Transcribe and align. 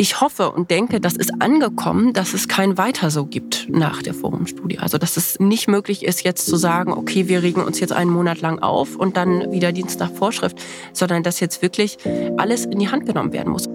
ich 0.00 0.22
hoffe 0.22 0.50
und 0.50 0.70
denke, 0.70 0.98
das 0.98 1.12
ist 1.12 1.42
angekommen, 1.42 2.14
dass 2.14 2.32
es 2.32 2.48
kein 2.48 2.78
Weiter 2.78 3.10
so 3.10 3.26
gibt 3.26 3.66
nach 3.68 4.02
der 4.02 4.14
Forumstudie. 4.14 4.78
Also 4.78 4.96
dass 4.96 5.18
es 5.18 5.38
nicht 5.40 5.68
möglich 5.68 6.06
ist, 6.06 6.24
jetzt 6.24 6.46
zu 6.46 6.56
sagen, 6.56 6.94
okay, 6.94 7.28
wir 7.28 7.42
regen 7.42 7.62
uns 7.62 7.80
jetzt 7.80 7.92
einen 7.92 8.10
Monat 8.10 8.40
lang 8.40 8.60
auf 8.60 8.96
und 8.96 9.18
dann 9.18 9.52
wieder 9.52 9.72
Dienst 9.72 10.00
nach 10.00 10.10
Vorschrift, 10.10 10.56
sondern 10.94 11.22
dass 11.22 11.38
jetzt 11.40 11.60
wirklich 11.60 11.98
alles 12.38 12.64
in 12.64 12.78
die 12.78 12.88
Hand 12.88 13.04
genommen 13.04 13.34
werden 13.34 13.52
muss. 13.52 13.66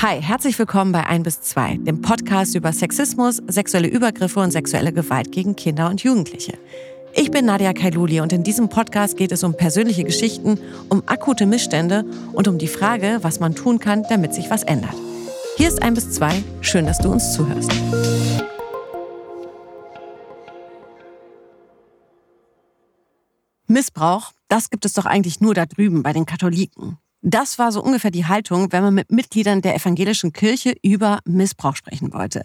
Hi, 0.00 0.22
herzlich 0.22 0.56
willkommen 0.56 0.92
bei 0.92 1.04
1 1.04 1.24
bis 1.24 1.40
2, 1.40 1.78
dem 1.78 2.00
Podcast 2.00 2.54
über 2.54 2.72
Sexismus, 2.72 3.42
sexuelle 3.48 3.88
Übergriffe 3.88 4.38
und 4.38 4.52
sexuelle 4.52 4.92
Gewalt 4.92 5.32
gegen 5.32 5.56
Kinder 5.56 5.90
und 5.90 6.04
Jugendliche. 6.04 6.56
Ich 7.18 7.30
bin 7.30 7.46
Nadia 7.46 7.72
Kailuli 7.72 8.20
und 8.20 8.34
in 8.34 8.42
diesem 8.42 8.68
Podcast 8.68 9.16
geht 9.16 9.32
es 9.32 9.42
um 9.42 9.56
persönliche 9.56 10.04
Geschichten, 10.04 10.60
um 10.90 11.02
akute 11.06 11.46
Missstände 11.46 12.04
und 12.34 12.46
um 12.46 12.58
die 12.58 12.68
Frage, 12.68 13.20
was 13.22 13.40
man 13.40 13.54
tun 13.54 13.78
kann, 13.78 14.02
damit 14.10 14.34
sich 14.34 14.50
was 14.50 14.62
ändert. 14.62 14.94
Hier 15.56 15.68
ist 15.68 15.82
1 15.82 15.94
bis 15.94 16.12
2, 16.12 16.44
schön, 16.60 16.84
dass 16.84 16.98
du 16.98 17.10
uns 17.10 17.32
zuhörst. 17.32 17.72
Missbrauch, 23.66 24.32
das 24.48 24.68
gibt 24.68 24.84
es 24.84 24.92
doch 24.92 25.06
eigentlich 25.06 25.40
nur 25.40 25.54
da 25.54 25.64
drüben 25.64 26.02
bei 26.02 26.12
den 26.12 26.26
Katholiken. 26.26 26.98
Das 27.22 27.58
war 27.58 27.72
so 27.72 27.82
ungefähr 27.82 28.10
die 28.10 28.26
Haltung, 28.26 28.72
wenn 28.72 28.82
man 28.82 28.94
mit 28.94 29.10
Mitgliedern 29.10 29.62
der 29.62 29.74
evangelischen 29.74 30.34
Kirche 30.34 30.74
über 30.82 31.20
Missbrauch 31.24 31.76
sprechen 31.76 32.12
wollte. 32.12 32.44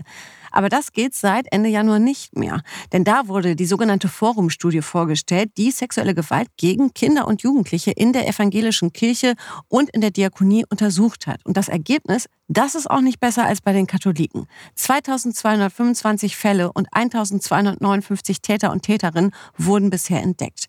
Aber 0.51 0.69
das 0.69 0.91
geht 0.91 1.15
seit 1.15 1.47
Ende 1.51 1.69
Januar 1.69 1.99
nicht 1.99 2.37
mehr. 2.37 2.61
Denn 2.91 3.03
da 3.03 3.27
wurde 3.27 3.55
die 3.55 3.65
sogenannte 3.65 4.07
Forumstudie 4.07 4.81
vorgestellt, 4.81 5.51
die 5.57 5.71
sexuelle 5.71 6.13
Gewalt 6.13 6.47
gegen 6.57 6.93
Kinder 6.93 7.27
und 7.27 7.41
Jugendliche 7.41 7.91
in 7.91 8.13
der 8.13 8.27
evangelischen 8.27 8.93
Kirche 8.93 9.33
und 9.67 9.89
in 9.89 10.01
der 10.01 10.11
Diakonie 10.11 10.65
untersucht 10.69 11.27
hat. 11.27 11.45
Und 11.45 11.57
das 11.57 11.69
Ergebnis, 11.69 12.27
das 12.47 12.75
ist 12.75 12.89
auch 12.89 13.01
nicht 13.01 13.19
besser 13.19 13.45
als 13.45 13.61
bei 13.61 13.73
den 13.73 13.87
Katholiken. 13.87 14.47
2225 14.75 16.35
Fälle 16.35 16.71
und 16.73 16.87
1259 16.91 18.41
Täter 18.41 18.71
und 18.71 18.83
Täterinnen 18.83 19.31
wurden 19.57 19.89
bisher 19.89 20.21
entdeckt. 20.21 20.65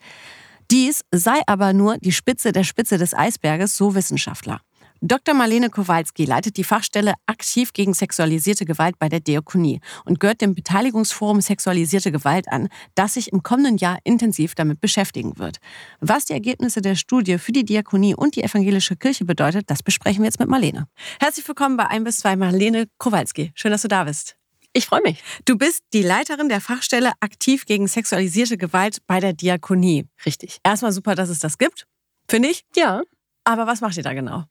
Dies 0.71 1.03
sei 1.11 1.41
aber 1.47 1.73
nur 1.73 1.99
die 1.99 2.13
Spitze 2.13 2.53
der 2.53 2.65
Spitze 2.65 2.97
des 2.97 3.15
Eisberges, 3.15 3.77
so 3.77 3.95
Wissenschaftler. 3.95 4.61
Dr. 5.05 5.35
Marlene 5.35 5.69
Kowalski 5.69 6.27
leitet 6.27 6.57
die 6.57 6.63
Fachstelle 6.63 7.15
aktiv 7.27 7.73
gegen 7.73 7.93
sexualisierte 7.93 8.65
Gewalt 8.65 9.01
bei 9.01 9.09
der 9.09 9.19
Diakonie 9.19 9.81
und 10.05 10.21
gehört 10.21 10.41
dem 10.41 10.55
Beteiligungsforum 10.55 11.41
Sexualisierte 11.41 12.13
Gewalt 12.13 12.47
an, 12.47 12.69
das 12.95 13.15
sich 13.15 13.33
im 13.33 13.43
kommenden 13.43 13.79
Jahr 13.79 13.99
intensiv 14.05 14.55
damit 14.55 14.81
beschäftigen 14.81 15.39
wird. 15.39 15.57
Was 15.99 16.27
die 16.27 16.35
Ergebnisse 16.35 16.83
der 16.83 16.95
Studie 16.95 17.39
für 17.39 17.51
die 17.51 17.65
Diakonie 17.65 18.15
und 18.15 18.37
die 18.37 18.45
evangelische 18.45 18.95
Kirche 18.95 19.25
bedeutet, 19.25 19.69
das 19.69 19.83
besprechen 19.83 20.23
wir 20.23 20.27
jetzt 20.27 20.39
mit 20.39 20.49
Marlene. 20.49 20.87
Herzlich 21.19 21.49
willkommen 21.49 21.77
bei 21.77 21.89
1 21.89 22.05
bis 22.05 22.17
2 22.19 22.37
Marlene 22.37 22.87
Kowalski. 22.99 23.51
Schön, 23.57 23.73
dass 23.73 23.83
du 23.83 23.89
da 23.89 24.05
bist. 24.05 24.37
Ich 24.73 24.87
freue 24.87 25.03
mich. 25.03 25.21
Du 25.47 25.59
bist 25.59 25.83
die 25.95 26.03
Leiterin 26.03 26.49
der 26.49 26.61
Fachstelle 26.61 27.11
aktiv 27.19 27.65
gegen 27.67 27.89
sexualisierte 27.89 28.57
Gewalt 28.57 28.99
bei 29.09 29.19
der 29.19 29.33
Diakonie. 29.33 30.07
Richtig. 30.25 30.61
Erstmal 30.63 30.93
super, 30.93 31.17
dass 31.17 31.29
es 31.29 31.41
das 31.41 31.59
gibt, 31.59 31.89
finde 32.29 32.51
ich. 32.51 32.63
Ja. 32.77 33.03
Aber 33.45 33.67
was 33.67 33.81
macht 33.81 33.97
ihr 33.97 34.03
da 34.03 34.13
genau? 34.13 34.45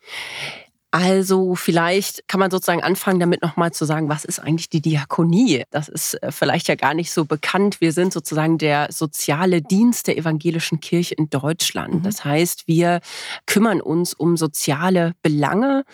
Also 0.94 1.56
vielleicht 1.56 2.28
kann 2.28 2.42
man 2.42 2.52
sozusagen 2.52 2.84
anfangen, 2.84 3.22
damit 3.22 3.42
nochmal 3.42 3.72
zu 3.72 3.86
sagen, 3.86 4.10
was 4.10 4.26
ist 4.26 4.40
eigentlich 4.40 4.70
die 4.70 4.82
Diakonie? 4.82 5.64
Das 5.70 5.88
ist 5.88 6.22
äh, 6.22 6.34
vielleicht 6.34 6.68
ja 6.68 6.76
gar 6.76 6.94
nicht 6.94 7.14
so 7.14 7.24
bekannt. 7.24 7.80
Wir 7.80 7.94
sind 7.94 8.12
sozusagen 8.12 8.58
der 8.58 8.90
soziale 8.92 9.62
Dienst 9.62 10.08
der 10.08 10.18
evangelischen 10.18 10.82
Kirche 10.82 11.16
in 11.16 11.30
Deutschland. 11.30 11.96
Mhm. 11.96 12.04
Das 12.04 12.26
heißt, 12.26 12.68
wir 12.68 13.00
kümmern 13.46 13.80
uns 13.80 14.14
um 14.14 14.36
soziale 14.36 15.14
Belange 15.22 15.86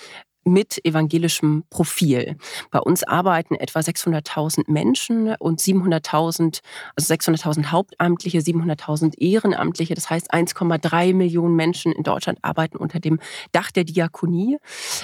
mit 0.48 0.84
evangelischem 0.86 1.64
Profil. 1.70 2.38
Bei 2.72 2.80
uns 2.80 3.04
arbeiten 3.04 3.56
etwa 3.56 3.80
600.000 3.80 4.64
Menschen 4.68 5.36
und 5.40 5.60
700.000, 5.60 6.62
also 6.96 7.14
600.000 7.14 7.68
Hauptamtliche, 7.68 8.40
700.000 8.40 9.20
Ehrenamtliche. 9.20 9.94
Das 9.94 10.10
heißt, 10.10 10.34
1,3 10.34 11.14
Millionen 11.14 11.56
Menschen 11.56 11.92
in 11.92 12.04
Deutschland 12.04 12.40
arbeiten 12.42 12.78
unter 12.78 13.00
dem 13.00 13.20
Dach 13.52 13.72
der 13.72 13.84
Diakonie. 13.84 14.58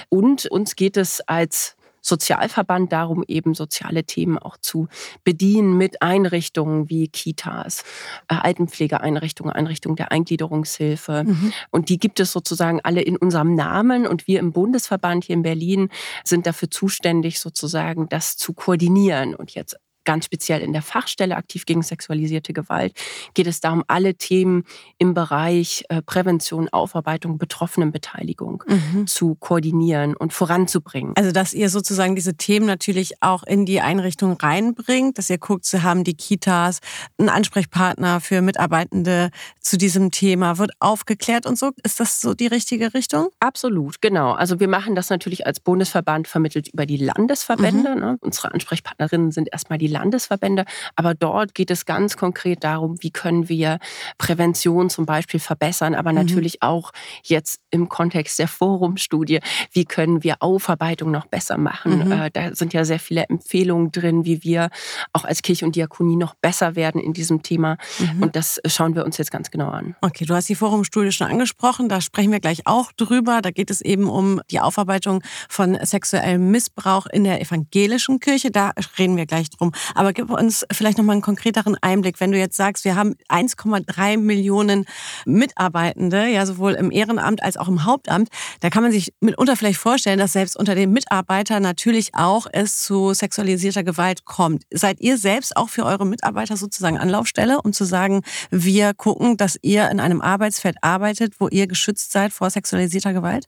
Und 0.08 0.46
uns 0.46 0.76
geht 0.76 0.96
es 0.96 1.20
als 1.20 1.76
Sozialverband 2.04 2.92
darum, 2.92 3.24
eben 3.26 3.54
soziale 3.54 4.04
Themen 4.04 4.38
auch 4.38 4.58
zu 4.58 4.88
bedienen 5.24 5.76
mit 5.76 6.02
Einrichtungen 6.02 6.90
wie 6.90 7.08
Kitas, 7.08 7.82
äh, 8.28 8.34
Altenpflegeeinrichtungen, 8.34 9.52
Einrichtungen 9.52 9.96
der 9.96 10.12
Eingliederungshilfe. 10.12 11.24
Mhm. 11.24 11.52
Und 11.70 11.88
die 11.88 11.98
gibt 11.98 12.20
es 12.20 12.30
sozusagen 12.30 12.80
alle 12.82 13.00
in 13.00 13.16
unserem 13.16 13.54
Namen. 13.54 14.06
Und 14.06 14.26
wir 14.26 14.38
im 14.38 14.52
Bundesverband 14.52 15.24
hier 15.24 15.34
in 15.34 15.42
Berlin 15.42 15.88
sind 16.24 16.46
dafür 16.46 16.70
zuständig, 16.70 17.40
sozusagen 17.40 18.08
das 18.08 18.36
zu 18.36 18.52
koordinieren 18.52 19.34
und 19.34 19.54
jetzt 19.54 19.76
ganz 20.04 20.26
speziell 20.26 20.60
in 20.60 20.72
der 20.72 20.82
Fachstelle 20.82 21.36
aktiv 21.36 21.66
gegen 21.66 21.82
sexualisierte 21.82 22.52
Gewalt 22.52 22.94
geht 23.34 23.46
es 23.46 23.60
darum, 23.60 23.84
alle 23.88 24.14
Themen 24.14 24.64
im 24.98 25.14
Bereich 25.14 25.84
äh, 25.88 26.02
Prävention, 26.02 26.68
Aufarbeitung, 26.68 27.38
Betroffenenbeteiligung 27.38 28.64
mhm. 28.66 29.06
zu 29.06 29.34
koordinieren 29.34 30.16
und 30.16 30.32
voranzubringen. 30.32 31.12
Also 31.16 31.32
dass 31.32 31.54
ihr 31.54 31.68
sozusagen 31.68 32.14
diese 32.16 32.36
Themen 32.36 32.66
natürlich 32.66 33.22
auch 33.22 33.42
in 33.42 33.66
die 33.66 33.80
Einrichtung 33.80 34.32
reinbringt, 34.34 35.18
dass 35.18 35.30
ihr 35.30 35.38
guckt, 35.38 35.64
sie 35.64 35.82
haben 35.82 36.04
die 36.04 36.14
Kitas, 36.14 36.80
einen 37.18 37.28
Ansprechpartner 37.28 38.20
für 38.20 38.42
Mitarbeitende 38.42 39.30
zu 39.60 39.76
diesem 39.76 40.10
Thema, 40.10 40.58
wird 40.58 40.72
aufgeklärt 40.80 41.46
und 41.46 41.58
so. 41.58 41.72
Ist 41.82 42.00
das 42.00 42.20
so 42.20 42.34
die 42.34 42.46
richtige 42.46 42.94
Richtung? 42.94 43.28
Absolut, 43.40 44.00
genau. 44.00 44.32
Also 44.32 44.60
wir 44.60 44.68
machen 44.68 44.94
das 44.94 45.10
natürlich 45.10 45.46
als 45.46 45.60
Bundesverband 45.60 46.28
vermittelt 46.28 46.68
über 46.68 46.86
die 46.86 46.96
Landesverbände. 46.96 47.94
Mhm. 47.94 48.00
Ne? 48.00 48.16
Unsere 48.20 48.52
Ansprechpartnerinnen 48.52 49.32
sind 49.32 49.48
erstmal 49.52 49.78
die 49.78 49.88
Landesverbände. 49.94 50.64
Aber 50.96 51.14
dort 51.14 51.54
geht 51.54 51.70
es 51.70 51.86
ganz 51.86 52.16
konkret 52.16 52.64
darum, 52.64 52.96
wie 53.00 53.10
können 53.10 53.48
wir 53.48 53.78
Prävention 54.18 54.90
zum 54.90 55.06
Beispiel 55.06 55.40
verbessern, 55.40 55.94
aber 55.94 56.10
mhm. 56.10 56.18
natürlich 56.18 56.62
auch 56.62 56.92
jetzt 57.22 57.60
im 57.70 57.88
Kontext 57.88 58.38
der 58.38 58.48
Forumstudie, 58.48 59.40
wie 59.72 59.84
können 59.84 60.22
wir 60.22 60.36
Aufarbeitung 60.40 61.10
noch 61.10 61.26
besser 61.26 61.58
machen. 61.58 62.06
Mhm. 62.06 62.12
Äh, 62.12 62.30
da 62.32 62.54
sind 62.54 62.72
ja 62.72 62.84
sehr 62.84 62.98
viele 62.98 63.24
Empfehlungen 63.28 63.92
drin, 63.92 64.24
wie 64.24 64.42
wir 64.42 64.70
auch 65.12 65.24
als 65.24 65.42
Kirche 65.42 65.64
und 65.64 65.76
Diakonie 65.76 66.16
noch 66.16 66.34
besser 66.34 66.76
werden 66.76 67.00
in 67.00 67.12
diesem 67.12 67.42
Thema. 67.42 67.76
Mhm. 67.98 68.22
Und 68.22 68.36
das 68.36 68.60
schauen 68.66 68.94
wir 68.94 69.04
uns 69.04 69.18
jetzt 69.18 69.30
ganz 69.30 69.50
genau 69.50 69.68
an. 69.68 69.96
Okay, 70.00 70.24
du 70.24 70.34
hast 70.34 70.48
die 70.48 70.54
Forumstudie 70.54 71.12
schon 71.12 71.28
angesprochen, 71.28 71.88
da 71.88 72.00
sprechen 72.00 72.32
wir 72.32 72.40
gleich 72.40 72.66
auch 72.66 72.92
drüber. 72.92 73.40
Da 73.42 73.50
geht 73.50 73.70
es 73.70 73.80
eben 73.80 74.08
um 74.08 74.40
die 74.50 74.60
Aufarbeitung 74.60 75.22
von 75.48 75.78
sexuellem 75.82 76.50
Missbrauch 76.50 77.06
in 77.06 77.24
der 77.24 77.40
evangelischen 77.40 78.20
Kirche. 78.20 78.50
Da 78.50 78.72
reden 78.98 79.16
wir 79.16 79.26
gleich 79.26 79.50
drum. 79.50 79.72
Aber 79.94 80.12
gib 80.12 80.30
uns 80.30 80.64
vielleicht 80.72 80.98
noch 80.98 81.04
mal 81.04 81.12
einen 81.12 81.22
konkreteren 81.22 81.76
Einblick, 81.80 82.20
wenn 82.20 82.32
du 82.32 82.38
jetzt 82.38 82.56
sagst, 82.56 82.84
wir 82.84 82.96
haben 82.96 83.14
1,3 83.28 84.18
Millionen 84.18 84.86
Mitarbeitende, 85.26 86.26
ja 86.26 86.46
sowohl 86.46 86.72
im 86.72 86.90
Ehrenamt 86.90 87.42
als 87.42 87.56
auch 87.56 87.68
im 87.68 87.84
Hauptamt. 87.84 88.28
Da 88.60 88.70
kann 88.70 88.82
man 88.82 88.92
sich 88.92 89.12
mitunter 89.20 89.56
vielleicht 89.56 89.78
vorstellen, 89.78 90.18
dass 90.18 90.32
selbst 90.32 90.56
unter 90.56 90.74
den 90.74 90.92
Mitarbeitern 90.92 91.62
natürlich 91.62 92.14
auch 92.14 92.46
es 92.52 92.82
zu 92.82 93.14
sexualisierter 93.14 93.84
Gewalt 93.84 94.24
kommt. 94.24 94.64
Seid 94.72 95.00
ihr 95.00 95.18
selbst 95.18 95.56
auch 95.56 95.68
für 95.68 95.84
eure 95.84 96.06
Mitarbeiter 96.06 96.56
sozusagen 96.56 96.98
Anlaufstelle, 96.98 97.60
um 97.62 97.72
zu 97.72 97.84
sagen, 97.84 98.22
wir 98.50 98.94
gucken, 98.94 99.36
dass 99.36 99.58
ihr 99.62 99.90
in 99.90 100.00
einem 100.00 100.20
Arbeitsfeld 100.20 100.76
arbeitet, 100.82 101.34
wo 101.38 101.48
ihr 101.48 101.66
geschützt 101.66 102.12
seid 102.12 102.32
vor 102.32 102.50
sexualisierter 102.50 103.12
Gewalt? 103.12 103.46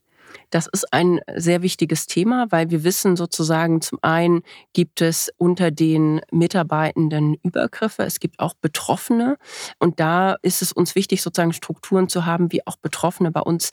Das 0.50 0.66
ist 0.66 0.92
ein 0.92 1.20
sehr 1.34 1.62
wichtiges 1.62 2.06
Thema, 2.06 2.46
weil 2.50 2.70
wir 2.70 2.84
wissen 2.84 3.16
sozusagen, 3.16 3.80
zum 3.80 3.98
einen 4.02 4.42
gibt 4.72 5.00
es 5.00 5.30
unter 5.36 5.70
den 5.70 6.20
Mitarbeitenden 6.30 7.36
Übergriffe, 7.42 8.04
es 8.04 8.20
gibt 8.20 8.38
auch 8.38 8.54
Betroffene. 8.54 9.36
Und 9.78 10.00
da 10.00 10.36
ist 10.42 10.62
es 10.62 10.72
uns 10.72 10.94
wichtig, 10.94 11.22
sozusagen 11.22 11.52
Strukturen 11.52 12.08
zu 12.08 12.26
haben, 12.26 12.52
wie 12.52 12.66
auch 12.66 12.76
Betroffene 12.76 13.30
bei 13.30 13.40
uns 13.40 13.70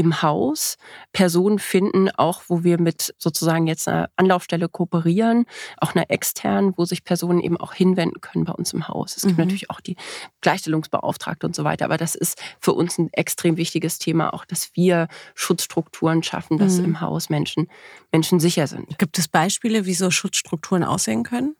im 0.00 0.22
Haus 0.22 0.78
Personen 1.12 1.58
finden, 1.58 2.10
auch 2.10 2.42
wo 2.48 2.64
wir 2.64 2.80
mit 2.80 3.14
sozusagen 3.18 3.66
jetzt 3.66 3.86
einer 3.86 4.08
Anlaufstelle 4.16 4.68
kooperieren, 4.68 5.44
auch 5.76 5.94
einer 5.94 6.10
externen, 6.10 6.72
wo 6.76 6.86
sich 6.86 7.04
Personen 7.04 7.40
eben 7.40 7.58
auch 7.58 7.74
hinwenden 7.74 8.20
können 8.20 8.46
bei 8.46 8.52
uns 8.52 8.72
im 8.72 8.88
Haus. 8.88 9.16
Es 9.16 9.24
gibt 9.24 9.36
mhm. 9.36 9.44
natürlich 9.44 9.70
auch 9.70 9.80
die 9.80 9.96
Gleichstellungsbeauftragte 10.40 11.46
und 11.46 11.54
so 11.54 11.64
weiter, 11.64 11.84
aber 11.84 11.98
das 11.98 12.14
ist 12.14 12.40
für 12.60 12.72
uns 12.72 12.98
ein 12.98 13.10
extrem 13.12 13.58
wichtiges 13.58 13.98
Thema, 13.98 14.32
auch 14.32 14.46
dass 14.46 14.70
wir 14.74 15.08
Schutzstrukturen 15.34 16.22
schaffen, 16.22 16.56
dass 16.56 16.78
mhm. 16.78 16.86
im 16.86 17.00
Haus 17.02 17.28
Menschen, 17.28 17.68
Menschen 18.10 18.40
sicher 18.40 18.66
sind. 18.66 18.98
Gibt 18.98 19.18
es 19.18 19.28
Beispiele, 19.28 19.84
wie 19.84 19.94
so 19.94 20.10
Schutzstrukturen 20.10 20.82
aussehen 20.82 21.24
können? 21.24 21.56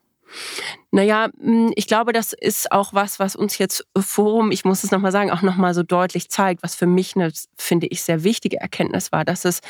Naja, 0.93 1.29
hm, 1.39 1.73
ich 1.77 1.87
glaube, 1.87 2.13
das 2.13 2.33
ist 2.33 2.73
auch 2.73 2.93
was, 2.93 3.21
was 3.21 3.37
uns 3.37 3.59
jetzt 3.59 3.87
Forum, 3.97 4.51
ich 4.51 4.65
muss 4.65 4.83
es 4.83 4.91
nochmal 4.91 5.13
sagen, 5.13 5.31
auch 5.31 5.43
nochmal 5.43 5.73
so 5.73 5.85
deutlich 5.85 6.31
zeigt, 6.31 6.65
was 6.65 6.75
für 6.75 6.87
mich 6.87 7.15
eine, 7.15 7.33
finde 7.57 7.87
ich, 7.87 8.03
sehr 8.03 8.25
wichtige 8.25 8.59
Erkenntnis 8.59 9.13
war, 9.13 9.25
dass 9.25 9.45
es 9.45 9.61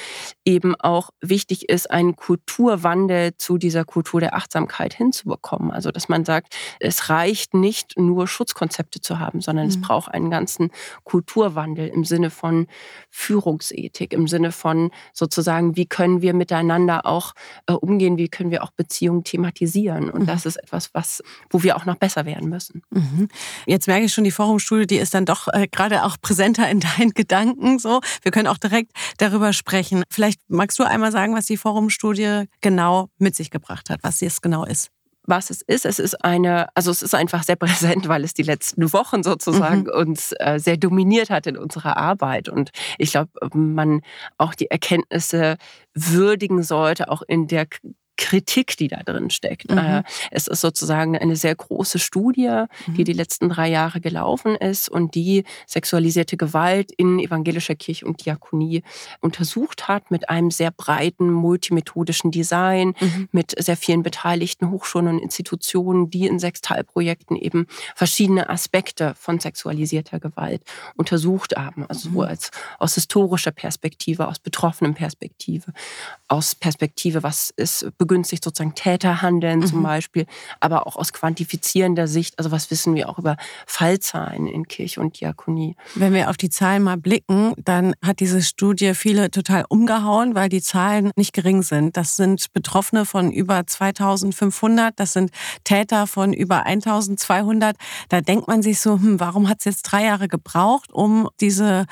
eben 0.47 0.75
auch 0.77 1.11
wichtig 1.21 1.69
ist, 1.69 1.91
einen 1.91 2.17
Kulturwandel 2.17 3.37
zu 3.37 3.59
dieser 3.59 3.85
Kultur 3.85 4.21
der 4.21 4.35
Achtsamkeit 4.35 4.95
hinzubekommen. 4.95 5.71
Also, 5.71 5.91
dass 5.91 6.09
man 6.09 6.25
sagt, 6.25 6.57
es 6.81 7.11
reicht 7.11 7.53
nicht 7.53 7.99
nur 7.99 8.27
Schutzkonzepte 8.27 9.01
zu 9.01 9.19
haben, 9.19 9.43
sondern 9.43 9.67
mhm. 9.67 9.71
es 9.71 9.81
braucht 9.81 10.13
einen 10.13 10.31
ganzen 10.31 10.71
Kulturwandel 11.05 11.89
im 11.89 12.05
Sinne 12.05 12.31
von 12.31 12.67
Führungsethik, 13.11 14.15
im 14.15 14.27
Sinne 14.27 14.53
von 14.53 14.91
sozusagen, 15.13 15.77
wie 15.77 15.87
können 15.87 16.23
wir 16.23 16.33
miteinander 16.33 17.05
auch 17.05 17.35
äh, 17.67 17.73
umgehen, 17.73 18.17
wie 18.17 18.29
können 18.29 18.51
wir 18.51 18.65
auch 18.65 18.71
Beziehungen 18.71 19.23
thematisieren. 19.23 20.11
Und 20.11 20.23
mhm. 20.23 20.27
das 20.27 20.47
ist 20.47 20.57
etwas, 20.57 20.95
was 20.95 21.10
was, 21.11 21.23
wo 21.51 21.63
wir 21.63 21.77
auch 21.77 21.85
noch 21.85 21.97
besser 21.97 22.25
werden 22.25 22.49
müssen. 22.49 22.83
Mhm. 22.91 23.29
Jetzt 23.67 23.87
merke 23.87 24.05
ich 24.05 24.13
schon, 24.13 24.25
die 24.25 24.31
Forumstudie, 24.31 24.87
die 24.87 24.97
ist 24.97 25.15
dann 25.15 25.25
doch 25.25 25.49
äh, 25.49 25.67
gerade 25.69 26.05
auch 26.05 26.17
präsenter 26.21 26.69
in 26.69 26.81
deinen 26.99 27.11
Gedanken. 27.11 27.79
So, 27.79 28.01
wir 28.23 28.33
können 28.33 28.49
auch 28.49 28.59
direkt 28.59 28.93
darüber 29.19 29.53
sprechen. 29.53 30.03
Vielleicht 30.11 30.41
magst 30.49 30.79
du 30.79 30.85
einmal 30.85 31.13
sagen, 31.13 31.35
was 31.35 31.47
die 31.47 31.57
Forumstudie 31.57 32.45
genau 32.61 33.09
mit 33.19 33.35
sich 33.35 33.51
gebracht 33.51 33.91
hat, 33.91 34.01
was 34.03 34.19
sie 34.19 34.27
es 34.27 34.41
genau 34.41 34.65
ist 34.65 34.91
was 35.27 35.51
es 35.51 35.63
ist. 35.63 35.87
Es 35.87 36.01
ist 36.01 36.25
eine, 36.25 36.67
also 36.75 36.91
es 36.91 37.03
ist 37.03 37.15
einfach 37.15 37.45
sehr 37.45 37.55
präsent, 37.65 38.09
weil 38.09 38.25
es 38.25 38.35
die 38.35 38.43
letzten 38.43 38.93
Wochen 38.93 39.23
sozusagen 39.23 39.83
mhm. 39.83 39.91
uns 39.91 40.33
äh, 40.41 40.59
sehr 40.59 40.77
dominiert 40.77 41.31
hat 41.31 41.47
in 41.47 41.57
unserer 41.57 41.97
Arbeit. 41.99 42.49
Und 42.49 42.71
ich 42.99 43.13
glaube, 43.13 43.31
man 43.55 44.01
auch 44.39 44.57
die 44.57 44.71
Erkenntnisse 44.71 45.57
würdigen 45.95 46.65
sollte, 46.65 47.11
auch 47.11 47.23
in 47.23 47.47
der 47.47 47.67
Kritik, 48.21 48.77
die 48.77 48.89
da 48.89 49.03
drin 49.03 49.31
steckt. 49.31 49.71
Mhm. 49.71 49.79
Äh, 49.79 50.03
es 50.31 50.47
ist 50.47 50.61
sozusagen 50.61 51.17
eine 51.17 51.37
sehr 51.37 51.55
große 51.55 51.99
Studie, 51.99 52.65
mhm. 52.87 52.95
die 52.95 53.05
die 53.05 53.15
letzten 53.15 53.49
drei 53.49 53.69
Jahre 53.69 54.01
gelaufen 54.01 54.55
ist 54.55 54.89
und 54.89 55.15
die 55.15 55.45
sexualisierte 55.67 56.37
Gewalt 56.37 56.93
in 56.93 57.19
evangelischer 57.19 57.75
Kirche 57.75 58.05
und 58.05 58.25
Diakonie 58.25 58.83
untersucht 59.21 59.89
hat 59.89 60.11
mit 60.11 60.29
einem 60.29 60.51
sehr 60.51 60.71
breiten 60.71 61.31
multimethodischen 61.33 62.31
Design, 62.31 62.95
mhm. 63.01 63.29
mit 63.33 63.55
sehr 63.59 63.77
vielen 63.77 64.03
beteiligten 64.03 64.71
Hochschulen 64.71 65.09
und 65.09 65.19
Institutionen, 65.19 66.11
die 66.11 66.27
in 66.27 66.39
sechs 66.39 66.61
Teilprojekten 66.61 67.37
eben 67.37 67.67
verschiedene 67.97 68.51
Aspekte 68.51 69.15
von 69.17 69.41
sexualisierter 69.41 70.21
Gewalt 70.21 70.63
untersucht 70.95 71.57
haben. 71.57 71.87
Also 71.89 72.11
so 72.11 72.21
mhm. 72.21 72.21
als 72.21 72.51
aus 72.79 72.95
historischer 72.95 73.51
Perspektive, 73.51 74.29
aus 74.29 74.39
betroffenen 74.39 74.93
Perspektive, 74.93 75.73
aus 76.29 76.55
Perspektive, 76.55 77.23
was 77.23 77.51
ist 77.57 77.87
begünstigt 78.11 78.43
sozusagen 78.43 78.75
Täterhandeln 78.75 79.61
mhm. 79.61 79.67
zum 79.67 79.83
Beispiel, 79.85 80.27
aber 80.59 80.89
auch 80.89 80.97
aus 80.97 81.13
quantifizierender 81.13 82.09
Sicht, 82.09 82.37
also 82.41 82.51
was 82.51 82.69
wissen 82.73 82.97
wir 82.97 83.09
auch 83.09 83.21
über 83.21 83.37
Fallzahlen 83.67 84.49
in 84.49 84.67
Kirche 84.67 85.01
und 85.01 85.21
Diakonie. 85.21 85.77
Wenn 85.95 86.13
wir 86.13 86.29
auf 86.29 86.37
die 86.37 86.51
Zahlen 86.51 86.83
mal 86.83 86.97
blicken, 86.97 87.55
dann 87.65 87.95
hat 88.05 88.19
diese 88.19 88.43
Studie 88.43 88.95
viele 88.95 89.31
total 89.31 89.65
umgehauen, 89.69 90.35
weil 90.35 90.49
die 90.49 90.61
Zahlen 90.61 91.13
nicht 91.15 91.33
gering 91.33 91.63
sind. 91.63 91.97
Das 91.97 92.17
sind 92.17 92.53
Betroffene 92.53 93.05
von 93.05 93.31
über 93.31 93.65
2500, 93.65 94.99
das 94.99 95.13
sind 95.13 95.31
Täter 95.63 96.09
von 96.09 96.33
über 96.33 96.67
1200. 96.67 97.77
Da 98.09 98.21
denkt 98.21 98.49
man 98.49 98.63
sich 98.63 98.81
so, 98.81 98.95
hm, 98.95 99.21
warum 99.21 99.49
hat 99.49 99.59
es 99.61 99.67
jetzt 99.67 99.83
drei 99.83 100.07
Jahre 100.07 100.27
gebraucht, 100.27 100.93
um 100.93 101.29
diese 101.41 101.87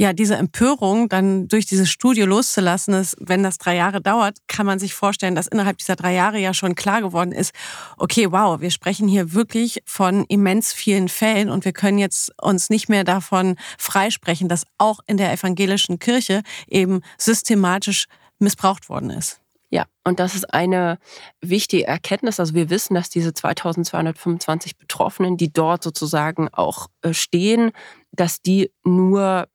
ja, 0.00 0.12
diese 0.12 0.36
Empörung 0.36 1.08
dann 1.08 1.48
durch 1.48 1.66
diese 1.66 1.84
Studie 1.84 2.22
loszulassen, 2.22 2.94
ist, 2.94 3.16
wenn 3.18 3.42
das 3.42 3.58
drei 3.58 3.74
Jahre 3.74 4.00
dauert, 4.00 4.38
kann 4.46 4.64
man 4.64 4.78
sich 4.78 4.94
vorstellen, 4.94 5.34
dass 5.34 5.48
innerhalb 5.48 5.78
dieser 5.78 5.96
drei 5.96 6.14
Jahre 6.14 6.38
ja 6.38 6.54
schon 6.54 6.76
klar 6.76 7.02
geworden 7.02 7.32
ist, 7.32 7.52
okay, 7.96 8.30
wow, 8.30 8.60
wir 8.60 8.70
sprechen 8.70 9.08
hier 9.08 9.32
wirklich 9.32 9.82
von 9.84 10.24
immens 10.28 10.72
vielen 10.72 11.08
Fällen 11.08 11.50
und 11.50 11.64
wir 11.64 11.72
können 11.72 11.98
jetzt 11.98 12.32
uns 12.40 12.70
nicht 12.70 12.88
mehr 12.88 13.02
davon 13.02 13.56
freisprechen, 13.76 14.48
dass 14.48 14.66
auch 14.78 15.00
in 15.08 15.16
der 15.16 15.32
evangelischen 15.32 15.98
Kirche 15.98 16.42
eben 16.68 17.02
systematisch 17.18 18.06
missbraucht 18.38 18.88
worden 18.88 19.10
ist. 19.10 19.40
Ja, 19.70 19.84
und 20.04 20.20
das 20.20 20.34
ist 20.34 20.54
eine 20.54 20.98
wichtige 21.42 21.86
Erkenntnis. 21.86 22.40
Also 22.40 22.54
wir 22.54 22.70
wissen, 22.70 22.94
dass 22.94 23.10
diese 23.10 23.34
2225 23.34 24.78
Betroffenen, 24.78 25.36
die 25.36 25.52
dort 25.52 25.82
sozusagen 25.82 26.48
auch 26.48 26.86
äh, 27.02 27.12
stehen, 27.12 27.72
dass 28.12 28.40
die 28.40 28.70
nur 28.84 29.48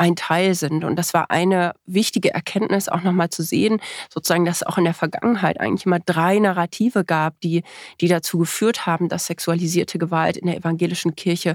ein 0.00 0.16
Teil 0.16 0.54
sind. 0.54 0.82
Und 0.82 0.96
das 0.96 1.12
war 1.12 1.30
eine 1.30 1.74
wichtige 1.84 2.32
Erkenntnis, 2.32 2.88
auch 2.88 3.02
nochmal 3.02 3.28
zu 3.28 3.42
sehen, 3.42 3.80
sozusagen, 4.12 4.46
dass 4.46 4.62
es 4.62 4.66
auch 4.66 4.78
in 4.78 4.84
der 4.84 4.94
Vergangenheit 4.94 5.60
eigentlich 5.60 5.84
immer 5.84 6.00
drei 6.00 6.38
Narrative 6.38 7.04
gab, 7.04 7.38
die, 7.42 7.62
die 8.00 8.08
dazu 8.08 8.38
geführt 8.38 8.86
haben, 8.86 9.08
dass 9.08 9.26
sexualisierte 9.26 9.98
Gewalt 9.98 10.38
in 10.38 10.46
der 10.46 10.56
evangelischen 10.56 11.14
Kirche 11.16 11.54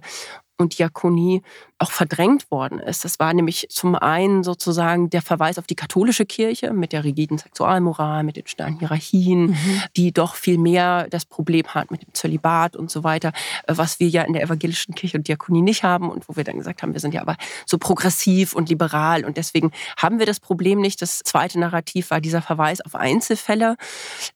und 0.58 0.78
Diakonie 0.78 1.42
auch 1.78 1.92
verdrängt 1.92 2.50
worden 2.52 2.80
ist. 2.80 3.04
Das 3.04 3.20
war 3.20 3.34
nämlich 3.34 3.68
zum 3.70 3.96
einen 3.96 4.44
sozusagen 4.44 5.10
der 5.10 5.22
Verweis 5.22 5.58
auf 5.58 5.68
die 5.68 5.76
katholische 5.76 6.26
Kirche 6.26 6.72
mit 6.72 6.94
der 6.94 7.04
rigiden 7.04 7.38
Sexualmoral, 7.38 8.24
mit 8.24 8.38
den 8.38 8.48
starren 8.48 8.80
Hierarchien, 8.80 9.48
mhm. 9.48 9.82
die 9.98 10.14
doch 10.14 10.36
viel 10.36 10.58
mehr 10.58 11.08
das 11.10 11.26
Problem 11.26 11.66
hat 11.68 11.92
mit 11.92 12.02
dem 12.02 12.14
Zölibat 12.14 12.78
und 12.78 12.90
so 12.90 13.04
weiter, 13.04 13.34
äh, 13.68 13.74
was 13.76 14.00
wir 14.00 14.08
ja 14.08 14.24
in 14.24 14.32
der 14.32 14.44
evangelischen 14.44 14.96
Kirche 14.96 15.18
und 15.18 15.28
Diakonie 15.28 15.62
nicht 15.62 15.84
haben 15.84 16.10
und 16.10 16.30
wo 16.30 16.38
wir 16.38 16.46
dann 16.46 16.58
gesagt 16.58 16.82
haben, 16.82 16.94
wir 16.94 17.02
sind 17.02 17.14
ja 17.14 17.22
aber 17.22 17.36
so 17.66 17.78
progressiv 17.78 18.56
und 18.56 18.70
liberal 18.70 19.26
und 19.26 19.36
deswegen 19.36 19.72
haben 19.98 20.20
wir 20.20 20.26
das 20.26 20.40
Problem 20.40 20.80
nicht. 20.80 21.02
Das 21.02 21.20
zweite 21.20 21.60
Narrativ 21.60 22.10
war 22.10 22.22
dieser 22.22 22.42
Verweis 22.42 22.80
auf 22.80 22.96
Einzelfälle 22.96 23.76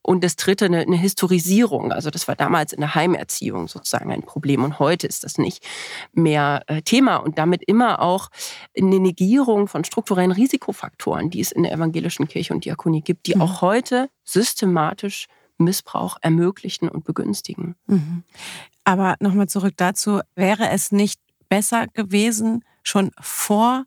und 0.01 0.25
das 0.25 0.35
dritte 0.35 0.65
eine, 0.65 0.79
eine 0.79 0.97
Historisierung. 0.97 1.93
Also 1.93 2.09
das 2.09 2.27
war 2.27 2.35
damals 2.35 2.73
in 2.73 2.81
der 2.81 2.95
Heimerziehung 2.95 3.69
sozusagen 3.69 4.11
ein 4.11 4.23
Problem 4.23 4.63
und 4.65 4.79
heute 4.79 5.07
ist 5.07 5.23
das 5.23 5.37
nicht 5.37 5.65
mehr 6.11 6.63
äh, 6.67 6.81
Thema 6.81 7.17
und 7.17 7.28
damit 7.35 7.63
immer 7.63 8.01
auch 8.01 8.29
eine 8.77 8.99
Negierung 8.99 9.67
von 9.67 9.83
strukturellen 9.83 10.31
Risikofaktoren, 10.31 11.29
die 11.29 11.41
es 11.41 11.51
in 11.51 11.63
der 11.63 11.71
evangelischen 11.71 12.27
Kirche 12.27 12.53
und 12.53 12.65
Diakonie 12.65 13.01
gibt, 13.01 13.27
die 13.27 13.35
mhm. 13.35 13.41
auch 13.41 13.61
heute 13.61 14.09
systematisch 14.23 15.27
Missbrauch 15.57 16.17
ermöglichen 16.21 16.89
und 16.89 17.03
begünstigen. 17.03 17.75
Mhm. 17.87 18.23
Aber 18.83 19.15
nochmal 19.19 19.47
zurück 19.47 19.73
dazu, 19.77 20.21
wäre 20.35 20.69
es 20.69 20.91
nicht 20.91 21.19
besser 21.49 21.87
gewesen, 21.87 22.63
schon 22.83 23.11
vor 23.19 23.85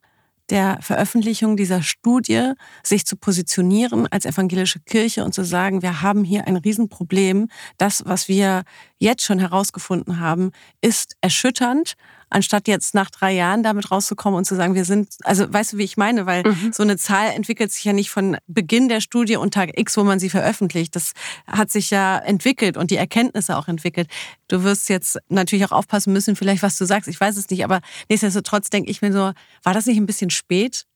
der 0.50 0.78
Veröffentlichung 0.82 1.56
dieser 1.56 1.82
Studie 1.82 2.52
sich 2.82 3.06
zu 3.06 3.16
positionieren 3.16 4.06
als 4.08 4.26
evangelische 4.26 4.80
Kirche 4.80 5.24
und 5.24 5.32
zu 5.32 5.44
sagen, 5.44 5.80
wir 5.80 6.02
haben 6.02 6.24
hier 6.24 6.46
ein 6.46 6.56
Riesenproblem. 6.56 7.48
Das, 7.78 8.04
was 8.04 8.28
wir 8.28 8.64
jetzt 8.98 9.24
schon 9.24 9.38
herausgefunden 9.38 10.20
haben, 10.20 10.50
ist 10.82 11.16
erschütternd 11.20 11.94
anstatt 12.32 12.68
jetzt 12.68 12.94
nach 12.94 13.10
drei 13.10 13.32
Jahren 13.32 13.62
damit 13.62 13.90
rauszukommen 13.90 14.38
und 14.38 14.44
zu 14.44 14.56
sagen, 14.56 14.74
wir 14.74 14.84
sind, 14.84 15.08
also 15.22 15.52
weißt 15.52 15.74
du, 15.74 15.78
wie 15.78 15.84
ich 15.84 15.96
meine, 15.96 16.26
weil 16.26 16.42
mhm. 16.44 16.72
so 16.72 16.82
eine 16.82 16.96
Zahl 16.96 17.30
entwickelt 17.30 17.72
sich 17.72 17.84
ja 17.84 17.92
nicht 17.92 18.10
von 18.10 18.36
Beginn 18.46 18.88
der 18.88 19.00
Studie 19.00 19.36
und 19.36 19.54
Tag 19.54 19.78
X, 19.78 19.96
wo 19.96 20.04
man 20.04 20.18
sie 20.18 20.30
veröffentlicht. 20.30 20.96
Das 20.96 21.12
hat 21.46 21.70
sich 21.70 21.90
ja 21.90 22.18
entwickelt 22.18 22.76
und 22.76 22.90
die 22.90 22.96
Erkenntnisse 22.96 23.56
auch 23.56 23.68
entwickelt. 23.68 24.08
Du 24.48 24.64
wirst 24.64 24.88
jetzt 24.88 25.18
natürlich 25.28 25.64
auch 25.66 25.72
aufpassen 25.72 26.12
müssen, 26.12 26.36
vielleicht 26.36 26.62
was 26.62 26.76
du 26.76 26.84
sagst. 26.84 27.08
Ich 27.08 27.20
weiß 27.20 27.36
es 27.36 27.50
nicht, 27.50 27.64
aber 27.64 27.80
nichtsdestotrotz 28.08 28.70
denke 28.70 28.90
ich 28.90 29.02
mir 29.02 29.12
so, 29.12 29.32
war 29.62 29.74
das 29.74 29.86
nicht 29.86 29.98
ein 29.98 30.06
bisschen 30.06 30.30
spät? 30.30 30.86